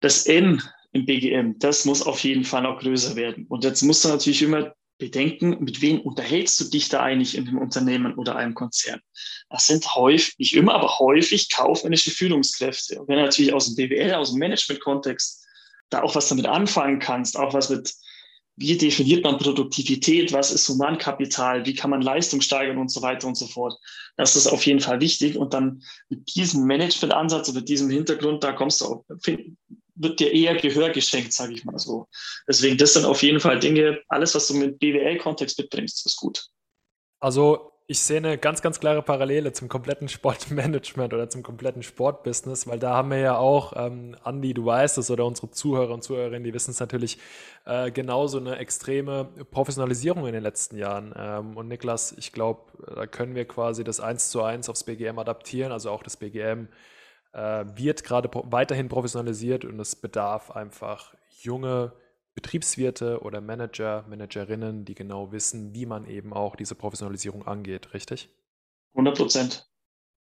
[0.00, 3.46] das N im BGM, das muss auf jeden Fall noch größer werden.
[3.46, 7.46] Und jetzt musst du natürlich immer bedenken, mit wem unterhältst du dich da eigentlich in
[7.46, 9.00] einem Unternehmen oder einem Konzern?
[9.50, 13.00] Das sind häufig, nicht immer, aber häufig kaufmännische Führungskräfte.
[13.00, 15.46] Und wenn du natürlich aus dem BWL, aus dem Management-Kontext
[15.90, 17.94] da auch was damit anfangen kannst, auch was mit,
[18.56, 23.26] wie definiert man Produktivität, was ist Humankapital, wie kann man Leistung steigern und so weiter
[23.26, 23.78] und so fort.
[24.16, 25.36] Das ist auf jeden Fall wichtig.
[25.36, 29.04] Und dann mit diesem Management-Ansatz oder diesem Hintergrund, da kommst du auch,
[29.96, 32.06] wird dir eher Gehör geschenkt, sage ich mal so.
[32.48, 36.46] Deswegen, das sind auf jeden Fall Dinge, alles, was du mit BWL-Kontext mitbringst, ist gut.
[37.20, 42.66] Also ich sehe eine ganz, ganz klare Parallele zum kompletten Sportmanagement oder zum kompletten Sportbusiness,
[42.66, 46.02] weil da haben wir ja auch, ähm, Andi, du weißt es, oder unsere Zuhörer und
[46.02, 47.18] Zuhörerinnen, die wissen es natürlich,
[47.64, 51.14] äh, genauso eine extreme Professionalisierung in den letzten Jahren.
[51.16, 55.18] Ähm, und Niklas, ich glaube, da können wir quasi das eins zu eins aufs BGM
[55.20, 56.68] adaptieren, also auch das BGM
[57.36, 61.92] wird gerade weiterhin professionalisiert und es bedarf einfach junge
[62.36, 68.28] Betriebswirte oder Manager, Managerinnen, die genau wissen, wie man eben auch diese Professionalisierung angeht, richtig?
[68.92, 69.68] 100 Prozent.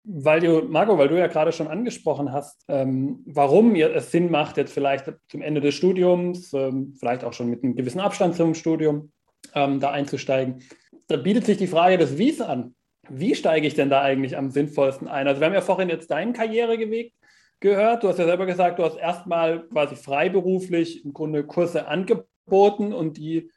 [0.04, 4.58] Weil du, Marco, weil du ja gerade schon angesprochen hast, ähm, warum es Sinn macht,
[4.58, 8.54] jetzt vielleicht zum Ende des Studiums, ähm, vielleicht auch schon mit einem gewissen Abstand zum
[8.54, 9.12] Studium,
[9.56, 10.62] ähm, da einzusteigen.
[11.08, 12.76] Da bietet sich die Frage des Wies an
[13.10, 15.28] wie steige ich denn da eigentlich am sinnvollsten ein?
[15.28, 17.14] Also wir haben ja vorhin jetzt deinen Karriereweg
[17.60, 18.04] gehört.
[18.04, 23.18] Du hast ja selber gesagt, du hast erstmal quasi freiberuflich im Grunde Kurse angeboten und
[23.18, 23.52] die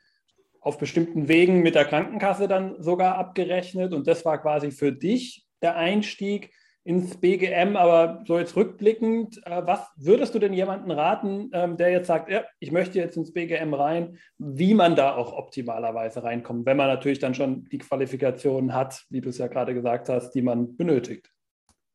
[0.61, 3.93] auf bestimmten Wegen mit der Krankenkasse dann sogar abgerechnet.
[3.93, 6.51] Und das war quasi für dich der Einstieg
[6.89, 11.91] ins BGM, aber so jetzt rückblickend, äh, was würdest du denn jemanden raten, ähm, der
[11.91, 16.65] jetzt sagt, ja, ich möchte jetzt ins BGM rein, wie man da auch optimalerweise reinkommt,
[16.65, 20.31] wenn man natürlich dann schon die Qualifikationen hat, wie du es ja gerade gesagt hast,
[20.31, 21.31] die man benötigt?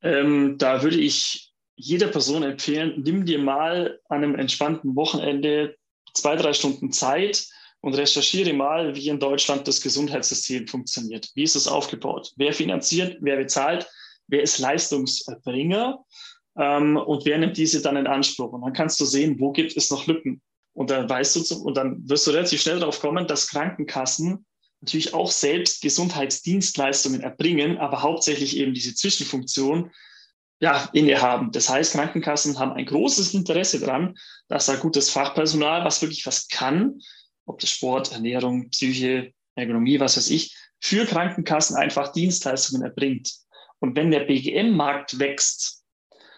[0.04, 5.76] Ähm, da würde ich jeder Person empfehlen, nimm dir mal an einem entspannten Wochenende
[6.14, 7.48] zwei, drei Stunden Zeit
[7.82, 11.32] und recherchiere mal, wie in Deutschland das Gesundheitssystem funktioniert.
[11.34, 12.32] Wie ist es aufgebaut?
[12.38, 13.18] Wer finanziert?
[13.22, 13.90] Wer bezahlt?
[14.28, 16.04] Wer ist Leistungserbringer?
[16.58, 18.52] Ähm, und wer nimmt diese dann in Anspruch?
[18.54, 20.42] Und dann kannst du sehen, wo gibt es noch Lücken.
[20.74, 24.46] Und dann weißt du, und dann wirst du relativ schnell darauf kommen, dass Krankenkassen
[24.82, 29.92] natürlich auch selbst Gesundheitsdienstleistungen erbringen, aber hauptsächlich eben diese Zwischenfunktion
[30.60, 31.52] ja, innehaben.
[31.52, 34.16] Das heißt, Krankenkassen haben ein großes Interesse daran,
[34.48, 37.00] dass da gutes Fachpersonal, was wirklich was kann,
[37.46, 43.32] ob das Sport, Ernährung, Psyche, Ergonomie, was weiß ich, für Krankenkassen einfach Dienstleistungen erbringt.
[43.84, 45.84] Und wenn der BGM-Markt wächst,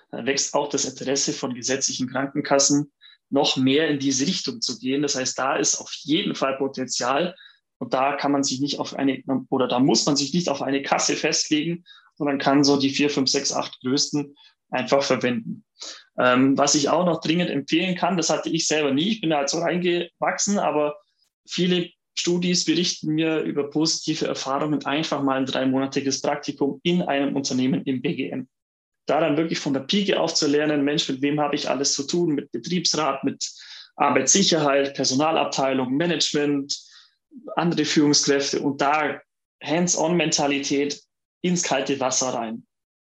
[0.09, 2.91] dann wächst auch das Interesse von gesetzlichen Krankenkassen,
[3.29, 5.03] noch mehr in diese Richtung zu gehen.
[5.03, 7.35] Das heißt, da ist auf jeden Fall Potenzial
[7.77, 10.63] und da kann man sich nicht auf eine oder da muss man sich nicht auf
[10.63, 14.35] eine Kasse festlegen, sondern kann so die vier, fünf, sechs, acht größten
[14.71, 15.65] einfach verwenden.
[16.17, 19.29] Ähm, was ich auch noch dringend empfehlen kann, das hatte ich selber nie, ich bin
[19.29, 20.95] da halt so reingewachsen, aber
[21.47, 27.83] viele Studis berichten mir über positive Erfahrungen, einfach mal ein dreimonatiges Praktikum in einem Unternehmen
[27.83, 28.47] im BGM.
[29.05, 31.93] Da dann wirklich von der Pike auf zu lernen, Mensch, mit wem habe ich alles
[31.93, 33.45] zu tun, mit Betriebsrat, mit
[33.97, 36.75] Arbeitssicherheit, Personalabteilung, Management,
[37.55, 39.21] andere Führungskräfte und da
[39.61, 41.01] Hands-on-Mentalität
[41.41, 42.65] ins kalte Wasser rein.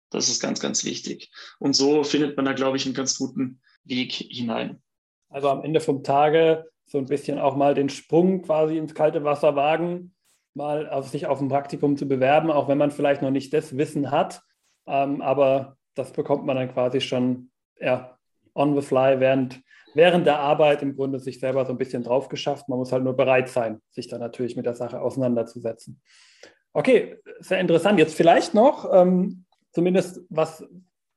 [0.10, 1.30] Das ist ganz, ganz wichtig.
[1.60, 4.82] Und so findet man da, glaube ich, einen ganz guten Weg hinein.
[5.30, 9.24] Also am Ende vom Tage so ein bisschen auch mal den Sprung quasi ins kalte
[9.24, 10.14] Wasser wagen,
[10.54, 13.78] mal auf sich auf ein Praktikum zu bewerben, auch wenn man vielleicht noch nicht das
[13.78, 14.42] Wissen hat.
[14.88, 18.18] Ähm, aber das bekommt man dann quasi schon ja,
[18.54, 19.62] on the fly während,
[19.94, 22.70] während der Arbeit im Grunde sich selber so ein bisschen drauf geschafft.
[22.70, 26.02] Man muss halt nur bereit sein, sich dann natürlich mit der Sache auseinanderzusetzen.
[26.74, 28.00] Okay, sehr interessant.
[28.00, 30.66] Jetzt vielleicht noch, ähm, zumindest was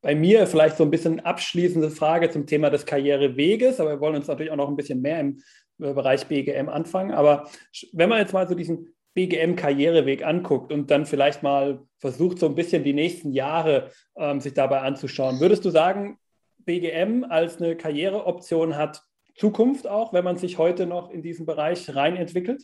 [0.01, 4.17] bei mir vielleicht so ein bisschen abschließende Frage zum Thema des Karriereweges, aber wir wollen
[4.17, 5.41] uns natürlich auch noch ein bisschen mehr im
[5.81, 7.13] äh, Bereich BGM anfangen.
[7.13, 7.49] Aber
[7.93, 12.55] wenn man jetzt mal so diesen BGM-Karriereweg anguckt und dann vielleicht mal versucht, so ein
[12.55, 16.19] bisschen die nächsten Jahre ähm, sich dabei anzuschauen, würdest du sagen,
[16.59, 19.03] BGM als eine Karriereoption hat
[19.35, 22.63] Zukunft auch, wenn man sich heute noch in diesen Bereich rein entwickelt?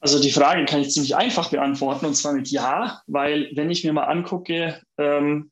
[0.00, 3.84] Also die Frage kann ich ziemlich einfach beantworten und zwar mit Ja, weil wenn ich
[3.84, 5.51] mir mal angucke, ähm,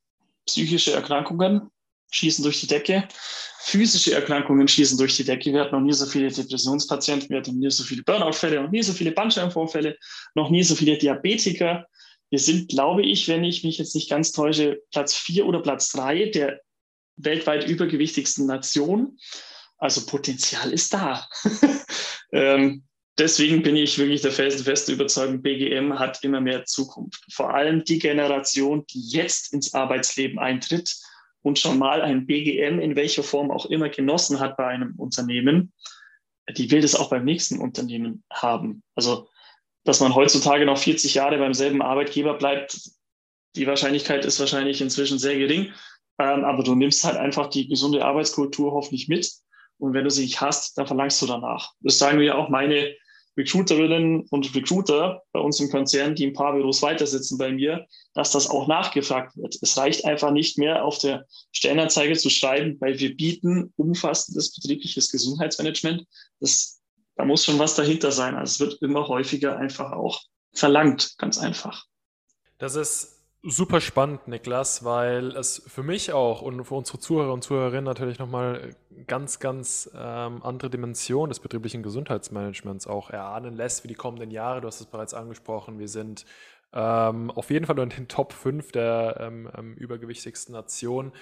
[0.51, 1.71] psychische Erkrankungen
[2.11, 3.07] schießen durch die Decke,
[3.61, 5.53] physische Erkrankungen schießen durch die Decke.
[5.53, 8.71] Wir hatten noch nie so viele Depressionspatienten, wir hatten noch nie so viele Burnout-Fälle, noch
[8.71, 9.97] nie so viele Bandscheibenvorfälle,
[10.35, 11.87] noch nie so viele Diabetiker.
[12.31, 15.91] Wir sind, glaube ich, wenn ich mich jetzt nicht ganz täusche, Platz vier oder Platz
[15.91, 16.61] drei der
[17.17, 19.19] weltweit übergewichtigsten Nation.
[19.79, 21.29] Also Potenzial ist da.
[22.33, 22.85] ähm,
[23.19, 27.25] deswegen bin ich wirklich der felsenfesten Überzeugung, BGM hat immer mehr Zukunft.
[27.33, 30.97] Vor allem die Generation, die jetzt ins Arbeitsleben eintritt
[31.43, 35.73] und schon mal ein BGM in welcher Form auch immer genossen hat bei einem Unternehmen,
[36.57, 38.83] die will das auch beim nächsten Unternehmen haben.
[38.95, 39.29] Also,
[39.85, 42.91] dass man heutzutage noch 40 Jahre beim selben Arbeitgeber bleibt,
[43.57, 45.73] die Wahrscheinlichkeit ist wahrscheinlich inzwischen sehr gering.
[46.19, 49.33] Ähm, aber du nimmst halt einfach die gesunde Arbeitskultur hoffentlich mit.
[49.81, 51.73] Und wenn du sie nicht hast, dann verlangst du danach.
[51.81, 52.95] Das sagen mir auch meine
[53.37, 57.87] Recruiterinnen und Recruiter bei uns im Konzern, die ein paar Büros weiter sitzen bei mir,
[58.15, 59.57] dass das auch nachgefragt wird.
[59.63, 65.11] Es reicht einfach nicht mehr auf der Stellenanzeige zu schreiben, weil wir bieten umfassendes betriebliches
[65.11, 66.07] Gesundheitsmanagement.
[66.41, 66.81] Das,
[67.17, 68.35] da muss schon was dahinter sein.
[68.35, 70.21] Also es wird immer häufiger einfach auch
[70.53, 71.87] verlangt, ganz einfach.
[72.59, 77.43] Das ist super spannend, Niklas, weil es für mich auch und für unsere Zuhörer und
[77.43, 78.75] Zuhörerinnen natürlich nochmal
[79.07, 84.61] ganz, ganz ähm, andere Dimension des betrieblichen Gesundheitsmanagements auch erahnen lässt für die kommenden Jahre.
[84.61, 85.79] Du hast es bereits angesprochen.
[85.79, 86.27] Wir sind
[86.73, 91.13] ähm, auf jeden Fall in den Top 5 der ähm, ähm, übergewichtigsten Nationen.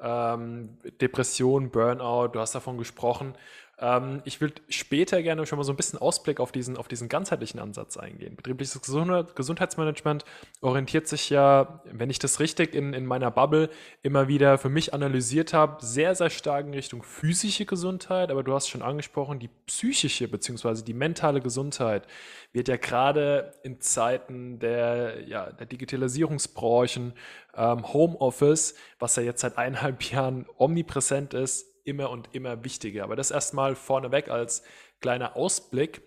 [0.00, 3.34] Ähm, Depression, Burnout, du hast davon gesprochen.
[3.78, 7.08] Ähm, ich will später gerne schon mal so ein bisschen Ausblick auf diesen, auf diesen
[7.08, 8.36] ganzheitlichen Ansatz eingehen.
[8.36, 10.24] Betriebliches Gesundheitsmanagement
[10.60, 13.70] orientiert sich ja, wenn ich das richtig in, in meiner Bubble
[14.02, 18.54] immer wieder für mich analysiert habe, sehr, sehr stark in Richtung physische Gesundheit, aber du
[18.54, 20.82] hast schon angesprochen, die psychische bzw.
[20.82, 22.06] die mentale Gesundheit
[22.52, 27.12] wird ja gerade in Zeiten der, ja, der Digitalisierungsbranchen,
[27.56, 33.04] ähm, Homeoffice, was ja jetzt seit eineinhalb Jahren omnipräsent ist, immer und immer wichtiger.
[33.04, 34.62] Aber das erstmal vorneweg als
[35.00, 36.02] kleiner Ausblick,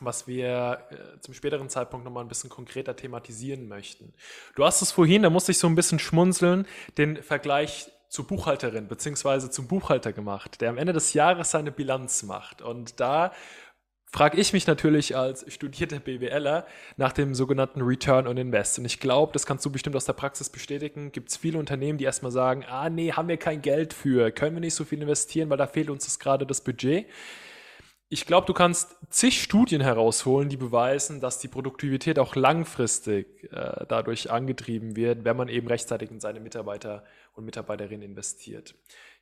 [0.00, 4.12] was wir äh, zum späteren Zeitpunkt nochmal ein bisschen konkreter thematisieren möchten.
[4.54, 6.66] Du hast es vorhin, da musste ich so ein bisschen schmunzeln,
[6.98, 9.50] den Vergleich zur Buchhalterin bzw.
[9.50, 12.62] zum Buchhalter gemacht, der am Ende des Jahres seine Bilanz macht.
[12.62, 13.32] Und da
[14.10, 16.66] frage ich mich natürlich als studierter BWLer
[16.96, 18.78] nach dem sogenannten Return on Invest.
[18.78, 21.12] Und ich glaube, das kannst du bestimmt aus der Praxis bestätigen.
[21.12, 24.56] Gibt es viele Unternehmen, die erstmal sagen, ah nee, haben wir kein Geld für, können
[24.56, 27.06] wir nicht so viel investieren, weil da fehlt uns das gerade das Budget.
[28.08, 33.84] Ich glaube, du kannst zig Studien herausholen, die beweisen, dass die Produktivität auch langfristig äh,
[33.88, 37.02] dadurch angetrieben wird, wenn man eben rechtzeitig in seine Mitarbeiter
[37.34, 38.76] und Mitarbeiterinnen investiert.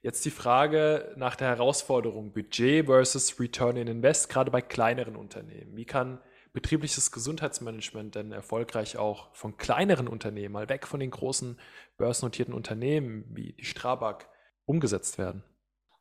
[0.05, 5.75] Jetzt die Frage nach der Herausforderung Budget versus Return in Invest, gerade bei kleineren Unternehmen.
[5.77, 6.21] Wie kann
[6.53, 11.59] betriebliches Gesundheitsmanagement denn erfolgreich auch von kleineren Unternehmen, mal weg von den großen
[11.97, 14.29] börsennotierten Unternehmen wie die Strabag,
[14.67, 15.43] umgesetzt werden?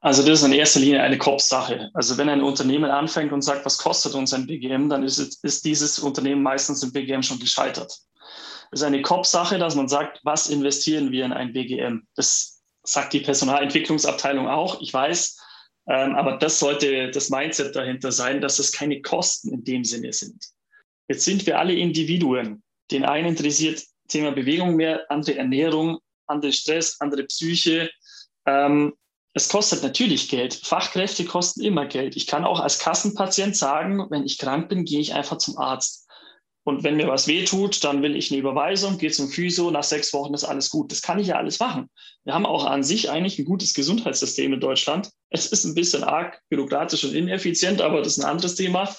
[0.02, 1.89] Also das ist in erster Linie eine Kopfsache.
[1.94, 5.63] Also wenn ein Unternehmen anfängt und sagt, was kostet uns ein BGM, dann ist, ist
[5.63, 8.02] dieses Unternehmen meistens im BGM schon gescheitert.
[8.70, 12.06] Es ist eine Kopfsache, dass man sagt, was investieren wir in ein BGM?
[12.16, 12.53] Das
[12.84, 15.39] sagt die Personalentwicklungsabteilung auch, ich weiß.
[15.88, 20.13] Ähm, aber das sollte das Mindset dahinter sein, dass es keine Kosten in dem Sinne
[20.13, 20.46] sind.
[21.08, 22.63] Jetzt sind wir alle Individuen.
[22.91, 27.89] Den einen interessiert Thema Bewegung mehr, andere Ernährung, andere Stress, andere Psyche.
[28.46, 28.93] Ähm,
[29.34, 30.54] es kostet natürlich Geld.
[30.54, 32.15] Fachkräfte kosten immer Geld.
[32.15, 36.03] Ich kann auch als Kassenpatient sagen, wenn ich krank bin, gehe ich einfach zum Arzt.
[36.65, 40.13] Und wenn mir was wehtut, dann will ich eine Überweisung, gehe zum Physio, nach sechs
[40.13, 40.91] Wochen ist alles gut.
[40.91, 41.89] Das kann ich ja alles machen.
[42.23, 45.10] Wir haben auch an sich eigentlich ein gutes Gesundheitssystem in Deutschland.
[45.30, 48.95] Es ist ein bisschen arg bürokratisch und ineffizient, aber das ist ein anderes Thema.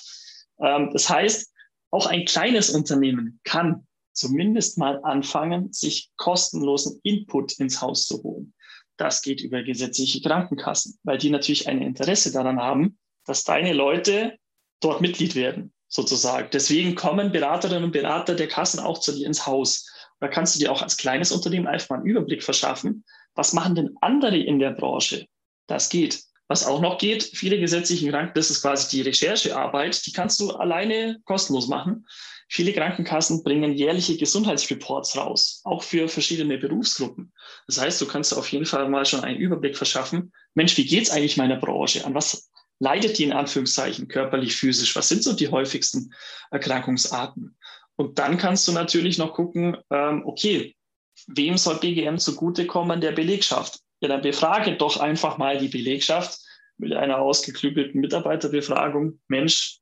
[0.60, 1.52] Ähm, das heißt,
[1.90, 8.54] auch ein kleines Unternehmen kann zumindest mal anfangen, sich kostenlosen Input ins Haus zu holen.
[8.96, 14.36] Das geht über gesetzliche Krankenkassen, weil die natürlich ein Interesse daran haben, dass deine Leute
[14.80, 16.48] dort Mitglied werden, sozusagen.
[16.52, 19.88] Deswegen kommen Beraterinnen und Berater der Kassen auch zu dir ins Haus.
[20.18, 23.04] Da kannst du dir auch als kleines Unternehmen einfach mal einen Überblick verschaffen.
[23.36, 25.26] Was machen denn andere in der Branche?
[25.68, 26.24] Das geht.
[26.48, 30.50] Was auch noch geht, viele gesetzliche Kranken, das ist quasi die Recherchearbeit, die kannst du
[30.50, 32.06] alleine kostenlos machen.
[32.48, 37.32] Viele Krankenkassen bringen jährliche Gesundheitsreports raus, auch für verschiedene Berufsgruppen.
[37.66, 40.32] Das heißt, du kannst auf jeden Fall mal schon einen Überblick verschaffen.
[40.54, 42.04] Mensch, wie geht's eigentlich meiner Branche?
[42.04, 44.94] An was leidet die in Anführungszeichen körperlich, physisch?
[44.96, 46.12] Was sind so die häufigsten
[46.50, 47.56] Erkrankungsarten?
[47.96, 50.76] Und dann kannst du natürlich noch gucken, ähm, okay,
[51.28, 53.00] wem soll BGM zugutekommen?
[53.00, 53.80] Der Belegschaft.
[54.00, 56.38] Ja, dann befrage doch einfach mal die Belegschaft
[56.76, 59.20] mit einer ausgeklügelten Mitarbeiterbefragung.
[59.28, 59.78] Mensch,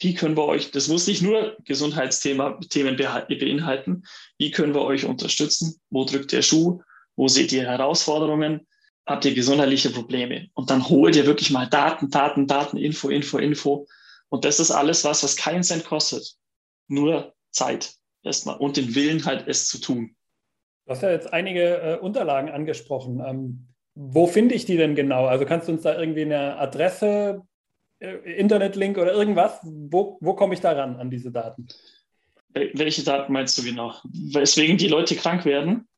[0.00, 2.58] wie können wir euch, das muss nicht nur Gesundheitsthemen
[2.96, 4.02] beinhalten,
[4.36, 5.80] wie können wir euch unterstützen?
[5.90, 6.82] Wo drückt der Schuh?
[7.14, 8.66] Wo seht ihr Herausforderungen?
[9.06, 10.48] Habt ihr gesundheitliche Probleme?
[10.54, 13.86] Und dann holt ihr wirklich mal Daten, Daten, Daten, Info, Info, Info.
[14.28, 16.36] Und das ist alles was, was keinen Cent kostet.
[16.88, 20.14] Nur Zeit erstmal und den Willen halt, es zu tun.
[20.86, 23.22] Du hast ja jetzt einige äh, Unterlagen angesprochen.
[23.24, 25.26] Ähm, wo finde ich die denn genau?
[25.26, 27.42] Also kannst du uns da irgendwie eine Adresse
[27.98, 29.58] äh, Internetlink oder irgendwas?
[29.62, 31.68] Wo, wo komme ich da ran an diese Daten?
[32.54, 33.94] Welche Daten meinst du genau?
[34.04, 35.88] Weswegen die Leute krank werden?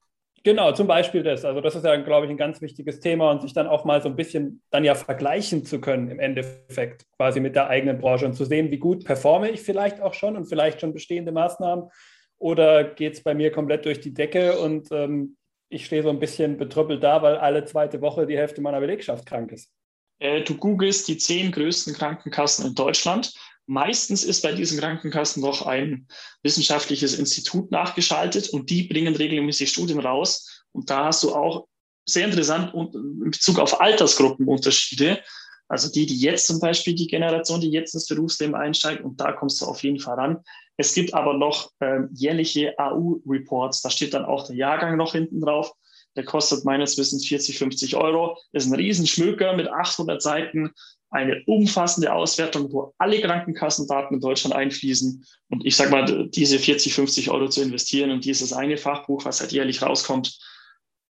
[0.44, 1.42] Genau, zum Beispiel das.
[1.46, 4.02] Also das ist ja, glaube ich, ein ganz wichtiges Thema und sich dann auch mal
[4.02, 8.26] so ein bisschen dann ja vergleichen zu können im Endeffekt quasi mit der eigenen Branche
[8.26, 11.88] und zu sehen, wie gut performe ich vielleicht auch schon und vielleicht schon bestehende Maßnahmen
[12.36, 15.38] oder geht es bei mir komplett durch die Decke und ähm,
[15.70, 19.24] ich stehe so ein bisschen betrüppelt da, weil alle zweite Woche die Hälfte meiner Belegschaft
[19.24, 19.72] krank ist.
[20.18, 23.32] Äh, du googelst die zehn größten Krankenkassen in Deutschland.
[23.66, 26.06] Meistens ist bei diesen Krankenkassen noch ein
[26.42, 30.64] wissenschaftliches Institut nachgeschaltet und die bringen regelmäßig Studien raus.
[30.72, 31.66] Und da hast du auch
[32.06, 35.22] sehr interessant in Bezug auf Altersgruppenunterschiede.
[35.68, 39.32] Also die, die jetzt zum Beispiel, die Generation, die jetzt ins Berufsleben einsteigt, und da
[39.32, 40.44] kommst du auf jeden Fall ran.
[40.76, 45.40] Es gibt aber noch äh, jährliche AU-Reports, da steht dann auch der Jahrgang noch hinten
[45.40, 45.72] drauf.
[46.16, 48.38] Der kostet meines Wissens 40, 50 Euro.
[48.52, 50.72] Ist ein Riesenschmöker mit 800 Seiten,
[51.14, 55.24] eine umfassende Auswertung, wo alle Krankenkassendaten in Deutschland einfließen.
[55.48, 59.40] Und ich sage mal, diese 40, 50 Euro zu investieren und dieses eine Fachbuch, was
[59.40, 60.36] halt jährlich rauskommt,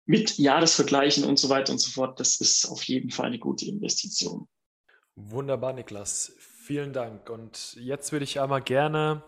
[0.05, 3.65] mit Jahresvergleichen und so weiter und so fort, das ist auf jeden Fall eine gute
[3.65, 4.47] Investition.
[5.15, 6.33] Wunderbar, Niklas.
[6.39, 7.29] Vielen Dank.
[7.29, 9.21] Und jetzt würde ich einmal gerne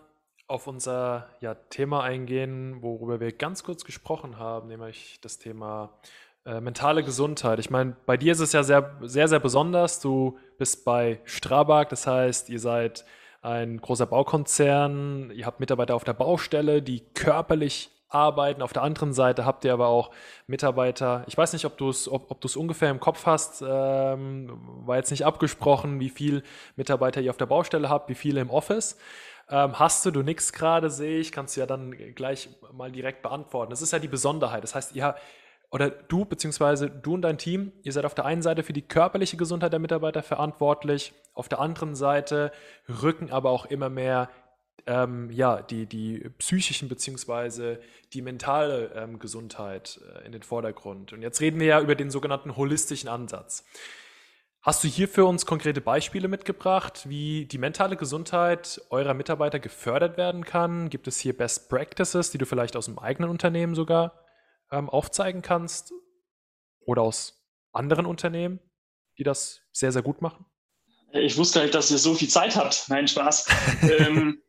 [0.46, 5.92] auf unser ja, Thema eingehen, worüber wir ganz kurz gesprochen haben, nämlich das Thema
[6.44, 7.60] äh, mentale Gesundheit.
[7.60, 10.00] Ich meine, bei dir ist es ja sehr, sehr, sehr besonders.
[10.00, 13.04] Du bist bei Strabag, das heißt, ihr seid
[13.40, 18.62] ein großer Baukonzern, ihr habt Mitarbeiter auf der Baustelle, die körperlich arbeiten.
[18.62, 20.12] Auf der anderen Seite habt ihr aber auch
[20.46, 21.24] Mitarbeiter.
[21.26, 23.64] Ich weiß nicht, ob du es ob, ob ungefähr im Kopf hast.
[23.66, 26.44] Ähm, war jetzt nicht abgesprochen, wie viele
[26.76, 28.96] Mitarbeiter ihr auf der Baustelle habt, wie viele im Office.
[29.50, 33.22] Ähm, hast du, du nix gerade, sehe ich, kannst du ja dann gleich mal direkt
[33.22, 33.70] beantworten.
[33.70, 34.62] Das ist ja die Besonderheit.
[34.62, 35.16] Das heißt, ihr,
[35.72, 38.82] oder du beziehungsweise du und dein Team, ihr seid auf der einen Seite für die
[38.82, 42.52] körperliche Gesundheit der Mitarbeiter verantwortlich, auf der anderen Seite
[43.02, 44.28] rücken aber auch immer mehr
[44.86, 47.80] ähm, ja, die, die psychischen beziehungsweise
[48.12, 51.14] die mentale ähm, Gesundheit äh, in den Vordergrund.
[51.14, 53.64] Und jetzt reden wir ja über den sogenannten holistischen Ansatz.
[54.60, 60.16] Hast du hier für uns konkrete Beispiele mitgebracht, wie die mentale Gesundheit eurer Mitarbeiter gefördert
[60.16, 60.90] werden kann?
[60.90, 64.22] Gibt es hier Best Practices, die du vielleicht aus dem eigenen Unternehmen sogar
[64.72, 65.92] ähm, aufzeigen kannst
[66.80, 67.40] oder aus
[67.72, 68.58] anderen Unternehmen,
[69.18, 70.44] die das sehr, sehr gut machen?
[71.12, 72.86] Ich wusste gar nicht, dass ihr so viel Zeit habt.
[72.88, 73.46] Nein, Spaß.
[73.82, 74.42] ähm,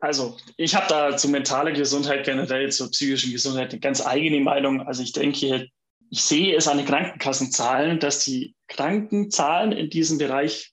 [0.00, 4.82] also, ich habe da zur mentalen Gesundheit generell, zur psychischen Gesundheit eine ganz eigene Meinung.
[4.82, 5.68] Also, ich denke,
[6.10, 10.72] ich sehe es an den Krankenkassenzahlen, dass die Krankenzahlen in diesem Bereich,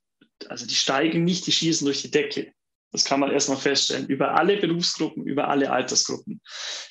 [0.50, 2.54] also die steigen nicht, die schießen durch die Decke.
[2.92, 4.08] Das kann man erstmal feststellen.
[4.08, 6.42] Über alle Berufsgruppen, über alle Altersgruppen.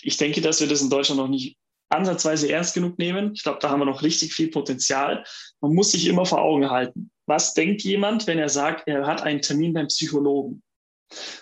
[0.02, 1.58] Ich denke, dass wir das in Deutschland noch nicht
[1.90, 3.32] ansatzweise ernst genug nehmen.
[3.34, 5.24] Ich glaube, da haben wir noch richtig viel Potenzial.
[5.60, 7.10] Man muss sich immer vor Augen halten.
[7.26, 10.62] Was denkt jemand, wenn er sagt, er hat einen Termin beim Psychologen?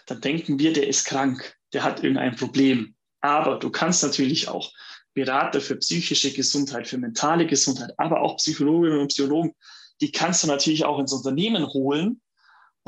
[0.06, 2.94] Dann denken wir, der ist krank, der hat irgendein Problem.
[3.20, 4.72] Aber du kannst natürlich auch
[5.14, 9.54] Berater für psychische Gesundheit, für mentale Gesundheit, aber auch Psychologinnen und Psychologen,
[10.00, 12.20] die kannst du natürlich auch ins Unternehmen holen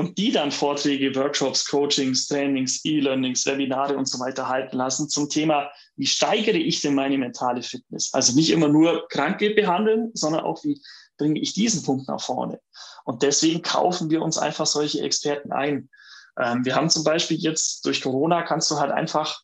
[0.01, 5.29] und die dann Vorträge, Workshops, Coachings, Trainings, E-Learnings, Webinare und so weiter halten lassen zum
[5.29, 8.09] Thema, wie steigere ich denn meine mentale Fitness?
[8.15, 10.81] Also nicht immer nur Kranke behandeln, sondern auch, wie
[11.19, 12.61] bringe ich diesen Punkt nach vorne?
[13.05, 15.91] Und deswegen kaufen wir uns einfach solche Experten ein.
[16.39, 19.43] Ähm, wir haben zum Beispiel jetzt durch Corona kannst du halt einfach,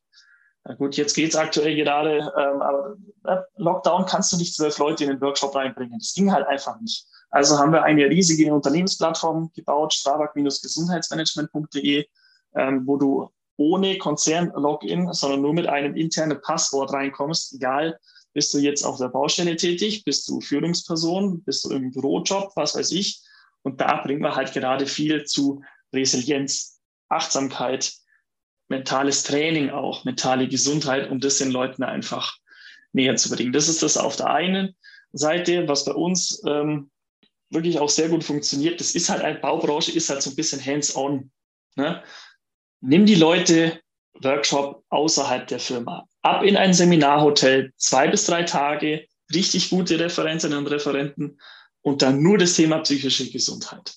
[0.78, 5.04] gut, jetzt geht es aktuell gerade, ähm, aber äh, Lockdown kannst du nicht zwölf Leute
[5.04, 5.98] in den Workshop reinbringen.
[5.98, 7.06] Das ging halt einfach nicht.
[7.36, 12.06] Also haben wir eine riesige Unternehmensplattform gebaut, strabag-gesundheitsmanagement.de,
[12.54, 18.00] ähm, wo du ohne Konzern-Login, sondern nur mit einem internen Passwort reinkommst, egal,
[18.32, 22.74] bist du jetzt auf der Baustelle tätig, bist du Führungsperson, bist du im Bürojob, was
[22.74, 23.20] weiß ich.
[23.60, 25.60] Und da bringen wir halt gerade viel zu
[25.92, 27.92] Resilienz, Achtsamkeit,
[28.68, 32.38] mentales Training auch, mentale Gesundheit, um das den Leuten einfach
[32.94, 33.52] näher zu bringen.
[33.52, 34.74] Das ist das auf der einen
[35.12, 36.90] Seite, was bei uns ähm,
[37.50, 38.80] wirklich auch sehr gut funktioniert.
[38.80, 41.30] Das ist halt eine Baubranche, ist halt so ein bisschen hands-on.
[41.76, 42.02] Ne?
[42.80, 43.80] Nimm die Leute
[44.22, 46.08] Workshop außerhalb der Firma.
[46.22, 51.38] Ab in ein Seminarhotel, zwei bis drei Tage, richtig gute Referentinnen und Referenten
[51.82, 53.94] und dann nur das Thema psychische Gesundheit.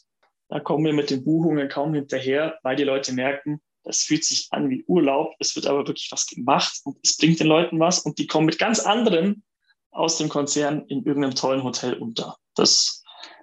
[0.49, 4.47] Da kommen wir mit den Buchungen kaum hinterher, weil die Leute merken, das fühlt sich
[4.51, 7.99] an wie Urlaub, es wird aber wirklich was gemacht und es bringt den Leuten was
[7.99, 9.43] und die kommen mit ganz anderen
[9.91, 12.37] aus dem Konzern in irgendeinem tollen Hotel unter.
[12.55, 12.98] Das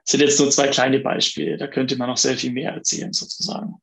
[0.07, 1.57] sind jetzt nur zwei kleine Beispiele.
[1.57, 3.75] Da könnte man noch sehr viel mehr erzählen, sozusagen.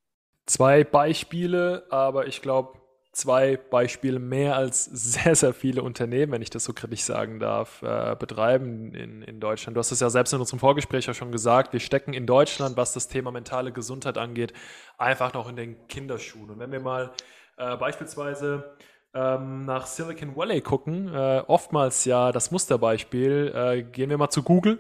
[0.46, 2.80] Zwei Beispiele, aber ich glaube,
[3.12, 7.82] zwei Beispiele mehr als sehr, sehr viele Unternehmen, wenn ich das so kritisch sagen darf,
[7.82, 9.76] äh, betreiben in, in Deutschland.
[9.76, 12.76] Du hast es ja selbst in unserem Vorgespräch ja schon gesagt, wir stecken in Deutschland,
[12.76, 14.54] was das Thema mentale Gesundheit angeht,
[14.98, 16.50] einfach noch in den Kinderschuhen.
[16.50, 17.12] Und wenn wir mal
[17.58, 18.76] äh, beispielsweise
[19.14, 24.42] ähm, nach Silicon Valley gucken, äh, oftmals ja das Musterbeispiel, äh, gehen wir mal zu
[24.42, 24.80] Google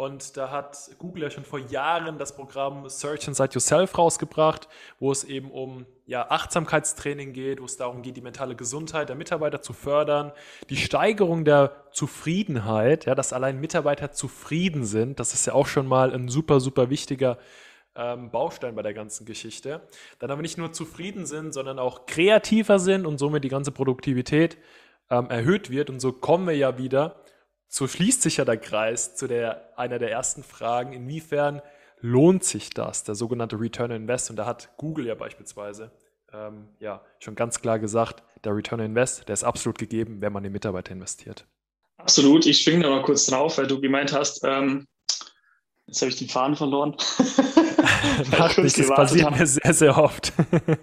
[0.00, 4.66] und da hat Google ja schon vor Jahren das Programm Search Inside Yourself rausgebracht,
[4.98, 9.16] wo es eben um ja, Achtsamkeitstraining geht, wo es darum geht, die mentale Gesundheit der
[9.16, 10.32] Mitarbeiter zu fördern,
[10.70, 15.86] die Steigerung der Zufriedenheit, ja, dass allein Mitarbeiter zufrieden sind, das ist ja auch schon
[15.86, 17.36] mal ein super, super wichtiger
[17.94, 19.82] ähm, Baustein bei der ganzen Geschichte.
[20.18, 24.56] Dann aber nicht nur zufrieden sind, sondern auch kreativer sind und somit die ganze Produktivität
[25.10, 25.90] ähm, erhöht wird.
[25.90, 27.16] Und so kommen wir ja wieder,
[27.70, 31.62] so schließt sich ja der Kreis zu der, einer der ersten Fragen, inwiefern
[32.00, 34.28] lohnt sich das, der sogenannte Return on Invest.
[34.28, 35.92] Und da hat Google ja beispielsweise
[36.32, 40.32] ähm, ja, schon ganz klar gesagt, der Return on Invest, der ist absolut gegeben, wenn
[40.32, 41.46] man in Mitarbeiter investiert.
[41.96, 42.44] Absolut.
[42.44, 44.86] Ich springe da mal kurz drauf, weil du gemeint hast, ähm,
[45.86, 46.96] jetzt habe ich den Faden verloren.
[48.38, 50.32] Macht nichts, das passiert mir sehr, sehr oft.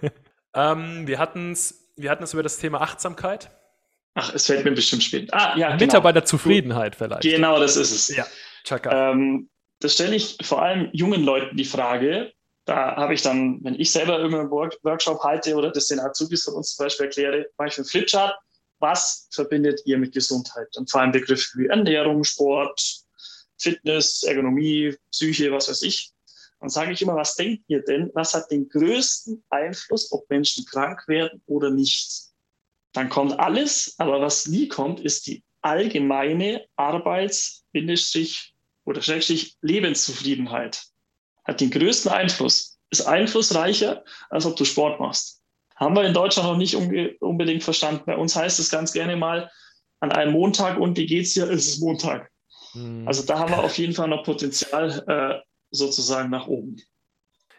[0.54, 3.52] ähm, wir hatten es wir hatten's über das Thema Achtsamkeit.
[4.20, 5.32] Ach, es fällt mir bestimmt später.
[5.36, 5.80] Ah, ja, genau.
[5.80, 7.22] Mitarbeiterzufriedenheit vielleicht.
[7.22, 8.16] Genau, das ist es.
[8.16, 8.26] Ja,
[8.64, 9.12] Chaka.
[9.12, 9.48] Ähm,
[9.80, 12.34] das stelle ich vor allem jungen Leuten die Frage.
[12.66, 16.56] Da habe ich dann, wenn ich selber irgendeinen Workshop halte oder das den Azubis von
[16.56, 18.36] uns zum Beispiel erkläre, mache ich einen Flipchart.
[18.80, 20.76] Was verbindet ihr mit Gesundheit?
[20.78, 22.82] Und vor allem Begriffe wie Ernährung, Sport,
[23.60, 26.12] Fitness, Ergonomie, Psyche, was weiß ich.
[26.60, 28.10] Dann sage ich immer, was denkt ihr denn?
[28.16, 32.27] Was hat den größten Einfluss, ob Menschen krank werden oder nicht?
[32.94, 37.66] Dann kommt alles, aber was nie kommt, ist die allgemeine Arbeits-
[38.86, 40.84] oder Schrägstrich Lebenszufriedenheit.
[41.44, 45.42] Hat den größten Einfluss, ist einflussreicher, als ob du Sport machst.
[45.76, 46.76] Haben wir in Deutschland noch nicht
[47.22, 48.04] unbedingt verstanden.
[48.06, 49.52] Bei uns heißt es ganz gerne mal,
[50.00, 51.50] an einem Montag und wie geht's dir?
[51.50, 52.32] Es ist Montag.
[52.74, 53.08] Mhm.
[53.08, 56.78] Also da haben wir auf jeden Fall noch Potenzial äh, sozusagen nach oben.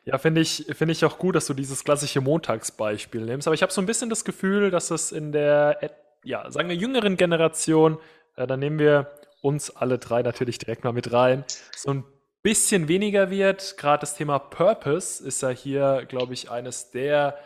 [0.04, 3.46] Ja, finde ich, find ich auch gut, dass du dieses klassische Montagsbeispiel nimmst.
[3.46, 5.78] Aber ich habe so ein bisschen das Gefühl, dass es in der,
[6.24, 7.98] ja, sagen wir, jüngeren Generation,
[8.36, 9.10] äh, da nehmen wir
[9.42, 11.44] uns alle drei natürlich direkt mal mit rein,
[11.76, 12.04] so ein
[12.42, 13.76] bisschen weniger wird.
[13.76, 17.38] Gerade das Thema Purpose ist ja hier, glaube ich, eines der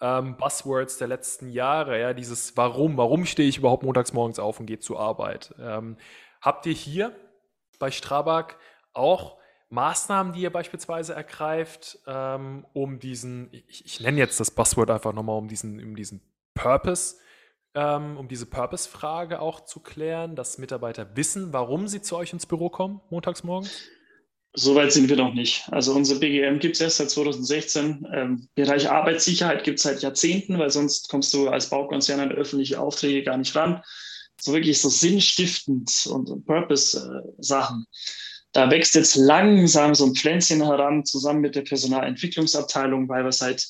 [0.00, 2.00] ähm, Buzzwords der letzten Jahre.
[2.00, 5.54] Ja, dieses Warum, warum stehe ich überhaupt montags morgens auf und gehe zur Arbeit?
[5.60, 5.96] Ähm,
[6.40, 7.12] habt ihr hier
[7.78, 8.56] bei Strabag
[8.92, 9.37] auch
[9.70, 15.12] Maßnahmen, die ihr beispielsweise ergreift, ähm, um diesen, ich, ich, nenne jetzt das Buzzword einfach
[15.12, 16.22] nochmal, um diesen, um diesen
[16.54, 17.16] Purpose,
[17.74, 22.46] ähm, um diese Purpose-Frage auch zu klären, dass Mitarbeiter wissen, warum sie zu euch ins
[22.46, 23.70] Büro kommen, montags morgens?
[24.54, 25.64] Soweit sind wir noch nicht.
[25.70, 28.06] Also unsere BGM gibt es erst seit 2016.
[28.12, 32.80] Ähm, Bereich Arbeitssicherheit gibt es seit Jahrzehnten, weil sonst kommst du als Baukonzern an öffentliche
[32.80, 33.82] Aufträge gar nicht ran.
[34.40, 37.86] So wirklich so sinnstiftend und, und Purpose-Sachen.
[38.52, 43.66] Da wächst jetzt langsam so ein Pflänzchen heran, zusammen mit der Personalentwicklungsabteilung, weil wir seit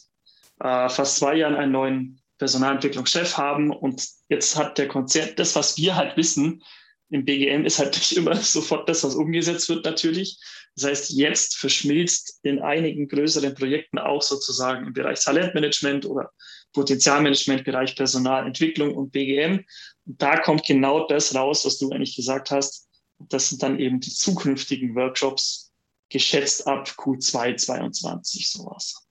[0.61, 3.71] äh, fast zwei Jahren einen neuen Personalentwicklungschef haben.
[3.71, 6.63] Und jetzt hat der Konzern, das, was wir halt wissen,
[7.11, 10.39] im BGM ist halt nicht immer sofort das, was umgesetzt wird, natürlich.
[10.77, 16.31] Das heißt, jetzt verschmilzt in einigen größeren Projekten auch sozusagen im Bereich Talentmanagement oder
[16.73, 19.65] Potenzialmanagement, Bereich Personalentwicklung und BGM.
[20.07, 22.88] Und da kommt genau das raus, was du eigentlich gesagt hast.
[23.19, 25.73] Das sind dann eben die zukünftigen Workshops,
[26.09, 29.09] geschätzt ab Q2 22, sowas.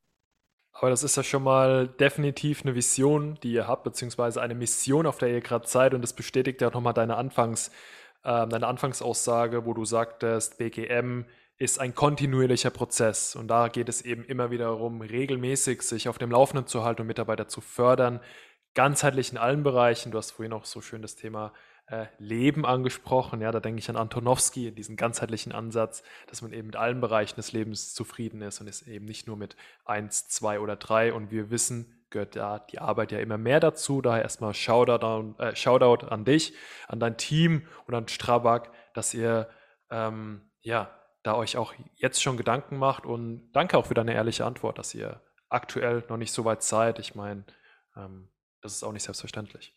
[0.80, 5.08] Aber das ist ja schon mal definitiv eine Vision, die ihr habt, beziehungsweise eine Mission,
[5.08, 5.94] auf der ihr gerade seid.
[5.94, 7.70] Und das bestätigt ja auch nochmal deine, Anfangs,
[8.24, 11.26] äh, deine Anfangsaussage, wo du sagtest, BGM
[11.58, 13.36] ist ein kontinuierlicher Prozess.
[13.36, 17.02] Und da geht es eben immer wieder darum, regelmäßig sich auf dem Laufenden zu halten
[17.02, 18.20] und Mitarbeiter zu fördern,
[18.76, 20.12] ganzheitlich in allen Bereichen.
[20.12, 21.54] Du hast vorhin auch so schön das Thema
[21.88, 23.42] äh, Leben angesprochen.
[23.42, 27.36] Ja, da denke ich an Antonowski, diesen ganzheitlichen Ansatz, dass man eben mit allen Bereichen
[27.36, 31.14] des Lebens zufrieden ist und ist eben nicht nur mit eins, zwei oder drei.
[31.14, 34.02] Und wir wissen, gehört da die Arbeit ja immer mehr dazu.
[34.02, 36.54] Daher erstmal Shoutout, äh, Shoutout an dich,
[36.88, 39.50] an dein Team und an Strabag, dass ihr
[39.90, 44.46] ähm, ja da euch auch jetzt schon Gedanken macht und danke auch für deine ehrliche
[44.46, 47.00] Antwort, dass ihr aktuell noch nicht so weit seid.
[47.00, 47.46] Ich meine,
[47.96, 48.30] ähm,
[48.62, 49.77] das ist auch nicht selbstverständlich.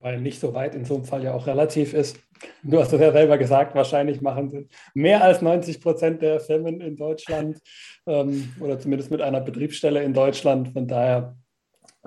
[0.00, 2.18] Weil nicht so weit in so einem Fall ja auch relativ ist.
[2.62, 6.96] Du hast es ja selber gesagt, wahrscheinlich machen mehr als 90 Prozent der Firmen in
[6.96, 7.58] Deutschland
[8.06, 10.68] ähm, oder zumindest mit einer Betriebsstelle in Deutschland.
[10.68, 11.36] Von daher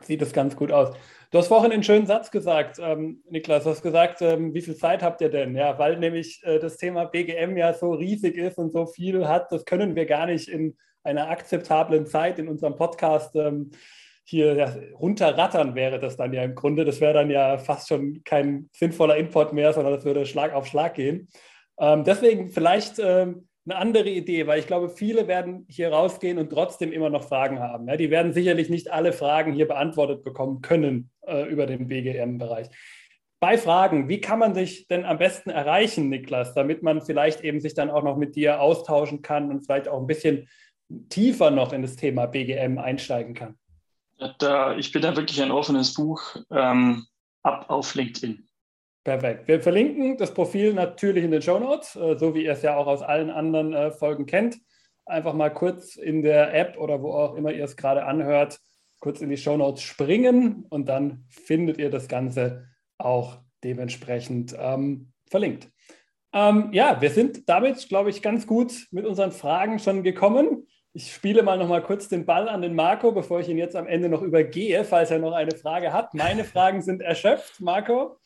[0.02, 0.96] sieht es ganz gut aus.
[1.32, 3.66] Du hast vorhin einen schönen Satz gesagt, ähm, Niklas.
[3.66, 5.56] Du hast gesagt, ähm, wie viel Zeit habt ihr denn?
[5.56, 9.52] Ja, weil nämlich äh, das Thema BGM ja so riesig ist und so viel hat,
[9.52, 13.72] das können wir gar nicht in einer akzeptablen Zeit in unserem Podcast ähm,
[14.30, 16.84] hier ja, runterrattern wäre das dann ja im Grunde.
[16.84, 20.68] Das wäre dann ja fast schon kein sinnvoller Import mehr, sondern das würde Schlag auf
[20.68, 21.30] Schlag gehen.
[21.80, 26.50] Ähm, deswegen vielleicht ähm, eine andere Idee, weil ich glaube, viele werden hier rausgehen und
[26.50, 27.88] trotzdem immer noch Fragen haben.
[27.88, 32.68] Ja, die werden sicherlich nicht alle Fragen hier beantwortet bekommen können äh, über den BGM-Bereich.
[33.40, 37.62] Bei Fragen, wie kann man sich denn am besten erreichen, Niklas, damit man vielleicht eben
[37.62, 40.50] sich dann auch noch mit dir austauschen kann und vielleicht auch ein bisschen
[41.10, 43.58] tiefer noch in das Thema BGM einsteigen kann?
[44.40, 47.06] Da, ich bin da wirklich ein offenes Buch ähm,
[47.44, 48.48] ab auf LinkedIn.
[49.04, 49.48] Perfekt.
[49.48, 52.76] Wir verlinken das Profil natürlich in den Show Notes, äh, so wie ihr es ja
[52.76, 54.58] auch aus allen anderen äh, Folgen kennt.
[55.06, 58.60] Einfach mal kurz in der App oder wo auch immer ihr es gerade anhört,
[59.00, 62.66] kurz in die Show Notes springen und dann findet ihr das Ganze
[62.98, 65.70] auch dementsprechend ähm, verlinkt.
[66.34, 70.67] Ähm, ja, wir sind damit, glaube ich, ganz gut mit unseren Fragen schon gekommen.
[70.94, 73.76] Ich spiele mal noch mal kurz den Ball an den Marco, bevor ich ihn jetzt
[73.76, 76.14] am Ende noch übergehe, falls er noch eine Frage hat.
[76.14, 78.18] Meine Fragen sind erschöpft, Marco.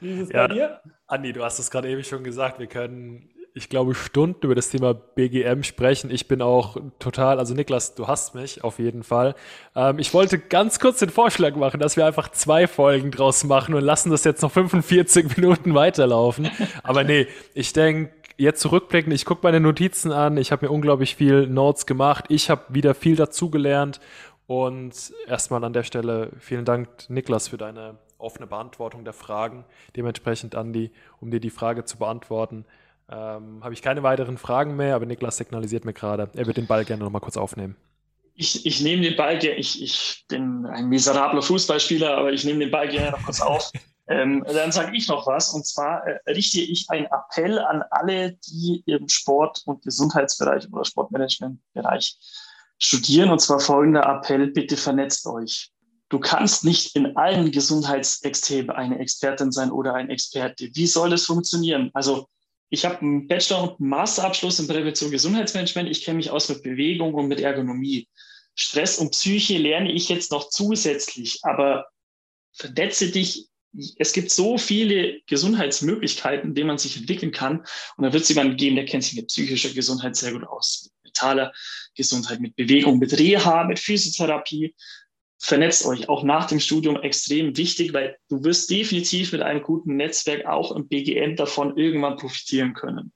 [0.00, 0.80] Wie ist es ja, bei dir?
[1.06, 2.58] Andi, du hast es gerade eben schon gesagt.
[2.58, 6.10] Wir können, ich glaube, Stunden über das Thema BGM sprechen.
[6.10, 9.34] Ich bin auch total, also Niklas, du hast mich auf jeden Fall.
[9.76, 13.74] Ähm, ich wollte ganz kurz den Vorschlag machen, dass wir einfach zwei Folgen draus machen
[13.74, 16.50] und lassen das jetzt noch 45 Minuten weiterlaufen.
[16.82, 21.16] Aber nee, ich denke, jetzt zurückblicken, ich gucke meine Notizen an, ich habe mir unglaublich
[21.16, 24.00] viel Notes gemacht, ich habe wieder viel dazugelernt
[24.46, 29.64] und erstmal an der Stelle vielen Dank, Niklas, für deine offene Beantwortung der Fragen.
[29.96, 30.90] Dementsprechend, Andi,
[31.20, 32.64] um dir die Frage zu beantworten,
[33.10, 36.66] ähm, habe ich keine weiteren Fragen mehr, aber Niklas signalisiert mir gerade, er wird den
[36.66, 37.76] Ball gerne nochmal kurz aufnehmen.
[38.34, 42.60] Ich, ich nehme den Ball gerne, ich, ich bin ein miserabler Fußballspieler, aber ich nehme
[42.60, 43.70] den Ball gerne noch kurz auf.
[44.12, 48.38] ähm, dann sage ich noch was, und zwar äh, richte ich einen Appell an alle,
[48.46, 52.18] die im Sport- und Gesundheitsbereich oder Sportmanagementbereich
[52.78, 55.72] studieren, und zwar folgender Appell, bitte vernetzt euch
[56.12, 60.68] Du kannst nicht in allen Gesundheitsexthemen eine Expertin sein oder ein Experte.
[60.74, 61.90] Wie soll das funktionieren?
[61.94, 62.28] Also
[62.68, 65.88] ich habe einen Bachelor- und Masterabschluss in Prävention Gesundheitsmanagement.
[65.88, 68.10] Ich kenne mich aus mit Bewegung und mit Ergonomie.
[68.54, 71.86] Stress und Psyche lerne ich jetzt noch zusätzlich, aber
[72.52, 73.46] vernetze dich.
[73.96, 77.64] Es gibt so viele Gesundheitsmöglichkeiten, in denen man sich entwickeln kann.
[77.96, 80.90] Und da wird es jemanden geben, der kennt sich mit psychischer Gesundheit sehr gut aus,
[81.02, 81.52] mit mentaler
[81.94, 84.74] Gesundheit, mit Bewegung, mit Reha, mit Physiotherapie
[85.42, 89.96] vernetzt euch auch nach dem Studium extrem wichtig, weil du wirst definitiv mit einem guten
[89.96, 93.12] Netzwerk auch im BGM davon irgendwann profitieren können.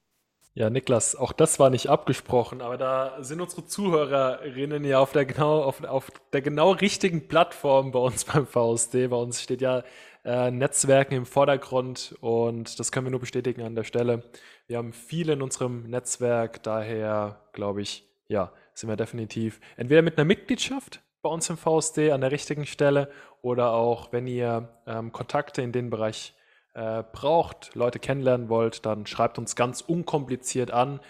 [0.55, 5.27] Ja, Niklas, auch das war nicht abgesprochen, aber da sind unsere Zuhörerinnen ja auf der
[5.27, 9.09] genau, auf, auf der genau richtigen Plattform bei uns beim VSD.
[9.09, 9.85] Bei uns steht ja
[10.27, 14.25] äh, Netzwerken im Vordergrund und das können wir nur bestätigen an der Stelle.
[14.67, 20.19] Wir haben viele in unserem Netzwerk, daher glaube ich, ja, sind wir definitiv entweder mit
[20.19, 23.09] einer Mitgliedschaft bei uns im VSD an der richtigen Stelle
[23.41, 26.35] oder auch, wenn ihr ähm, Kontakte in den Bereich
[26.75, 31.01] äh, braucht, Leute kennenlernen wollt, dann schreibt uns ganz unkompliziert an.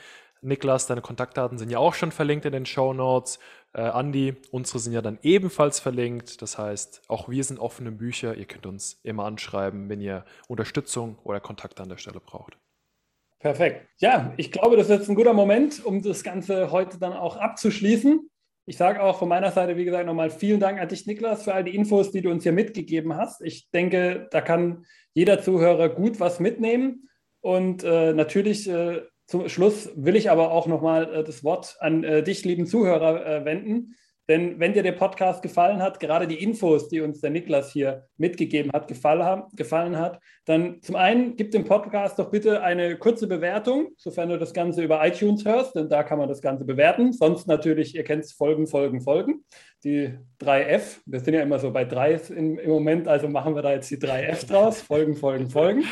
[0.42, 3.38] Niklas, deine Kontaktdaten sind ja auch schon verlinkt in den Show Notes.
[3.76, 6.40] Äh, Andi, unsere sind ja dann ebenfalls verlinkt.
[6.40, 8.34] Das heißt, auch wir sind offene Bücher.
[8.34, 12.56] Ihr könnt uns immer anschreiben, wenn ihr Unterstützung oder Kontakte an der Stelle braucht.
[13.38, 13.86] Perfekt.
[13.98, 17.36] Ja, ich glaube, das ist jetzt ein guter Moment, um das Ganze heute dann auch
[17.36, 18.30] abzuschließen.
[18.64, 21.52] Ich sage auch von meiner Seite, wie gesagt, nochmal vielen Dank an dich, Niklas, für
[21.52, 23.42] all die Infos, die du uns hier mitgegeben hast.
[23.42, 27.10] Ich denke, da kann jeder Zuhörer gut was mitnehmen.
[27.42, 32.04] Und äh, natürlich äh, zum Schluss will ich aber auch nochmal äh, das Wort an
[32.04, 33.96] äh, dich, lieben Zuhörer, äh, wenden.
[34.28, 38.06] Denn wenn dir der Podcast gefallen hat, gerade die Infos, die uns der Niklas hier
[38.16, 42.96] mitgegeben hat, gefallen, haben, gefallen hat, dann zum einen gib dem Podcast doch bitte eine
[42.96, 46.64] kurze Bewertung, sofern du das Ganze über iTunes hörst, denn da kann man das Ganze
[46.64, 47.12] bewerten.
[47.12, 49.44] Sonst natürlich, ihr kennt es, Folgen, Folgen, Folgen.
[49.84, 53.62] Die 3F, wir sind ja immer so bei 3 im, im Moment, also machen wir
[53.62, 54.82] da jetzt die 3F draus.
[54.82, 55.84] Folgen, Folgen, Folgen.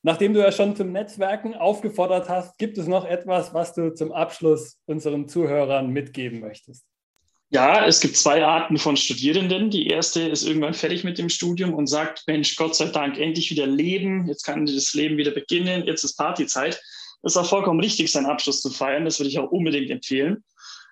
[0.02, 4.12] Nachdem du ja schon zum Netzwerken aufgefordert hast, gibt es noch etwas, was du zum
[4.12, 6.86] Abschluss unseren Zuhörern mitgeben möchtest?
[7.52, 9.72] Ja, es gibt zwei Arten von Studierenden.
[9.72, 13.50] Die erste ist irgendwann fertig mit dem Studium und sagt, Mensch, Gott sei Dank, endlich
[13.50, 14.28] wieder leben.
[14.28, 15.86] Jetzt kann das Leben wieder beginnen.
[15.88, 16.80] Jetzt ist Partyzeit.
[17.24, 19.06] Es ist auch vollkommen richtig, seinen Abschluss zu feiern.
[19.06, 20.44] Das würde ich auch unbedingt empfehlen.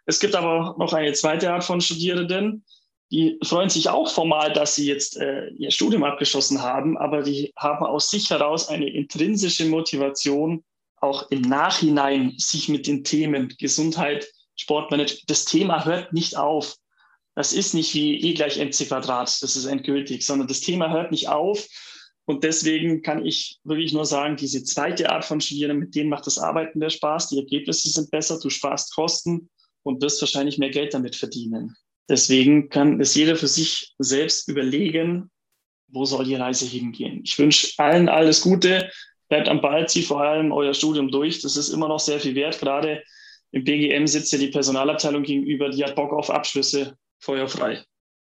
[0.07, 2.63] Es gibt aber noch eine zweite Art von Studierenden,
[3.11, 7.53] die freuen sich auch formal, dass sie jetzt äh, ihr Studium abgeschlossen haben, aber die
[7.55, 10.63] haben aus sich heraus eine intrinsische Motivation,
[10.97, 14.27] auch im Nachhinein sich mit den Themen Gesundheit,
[14.57, 16.75] Sportmanagement, das Thema hört nicht auf.
[17.35, 21.11] Das ist nicht wie E gleich mc Quadrat, das ist endgültig, sondern das Thema hört
[21.11, 21.67] nicht auf.
[22.25, 26.27] Und deswegen kann ich wirklich nur sagen, diese zweite Art von Studieren, mit denen macht
[26.27, 29.49] das Arbeiten mehr Spaß, die Ergebnisse sind besser, du sparst Kosten
[29.83, 31.77] und wirst wahrscheinlich mehr Geld damit verdienen.
[32.09, 35.29] Deswegen kann es jeder für sich selbst überlegen,
[35.87, 37.21] wo soll die Reise hingehen.
[37.23, 38.89] Ich wünsche allen alles Gute,
[39.29, 41.41] bleibt am Ball, zieht vor allem euer Studium durch.
[41.41, 42.59] Das ist immer noch sehr viel wert.
[42.59, 43.03] Gerade
[43.51, 47.83] im BGM sitzt ja die Personalabteilung gegenüber, die hat Bock auf Abschlüsse, feuerfrei.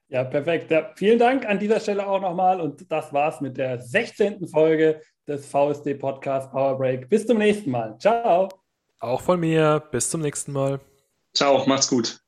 [0.09, 0.71] Ja, perfekt.
[0.71, 2.61] Ja, vielen Dank an dieser Stelle auch nochmal.
[2.61, 4.47] Und das war's mit der 16.
[4.47, 7.09] Folge des VSD Podcast Power Break.
[7.09, 7.97] Bis zum nächsten Mal.
[7.99, 8.47] Ciao.
[8.99, 9.83] Auch von mir.
[9.91, 10.79] Bis zum nächsten Mal.
[11.33, 12.19] Ciao, macht's gut.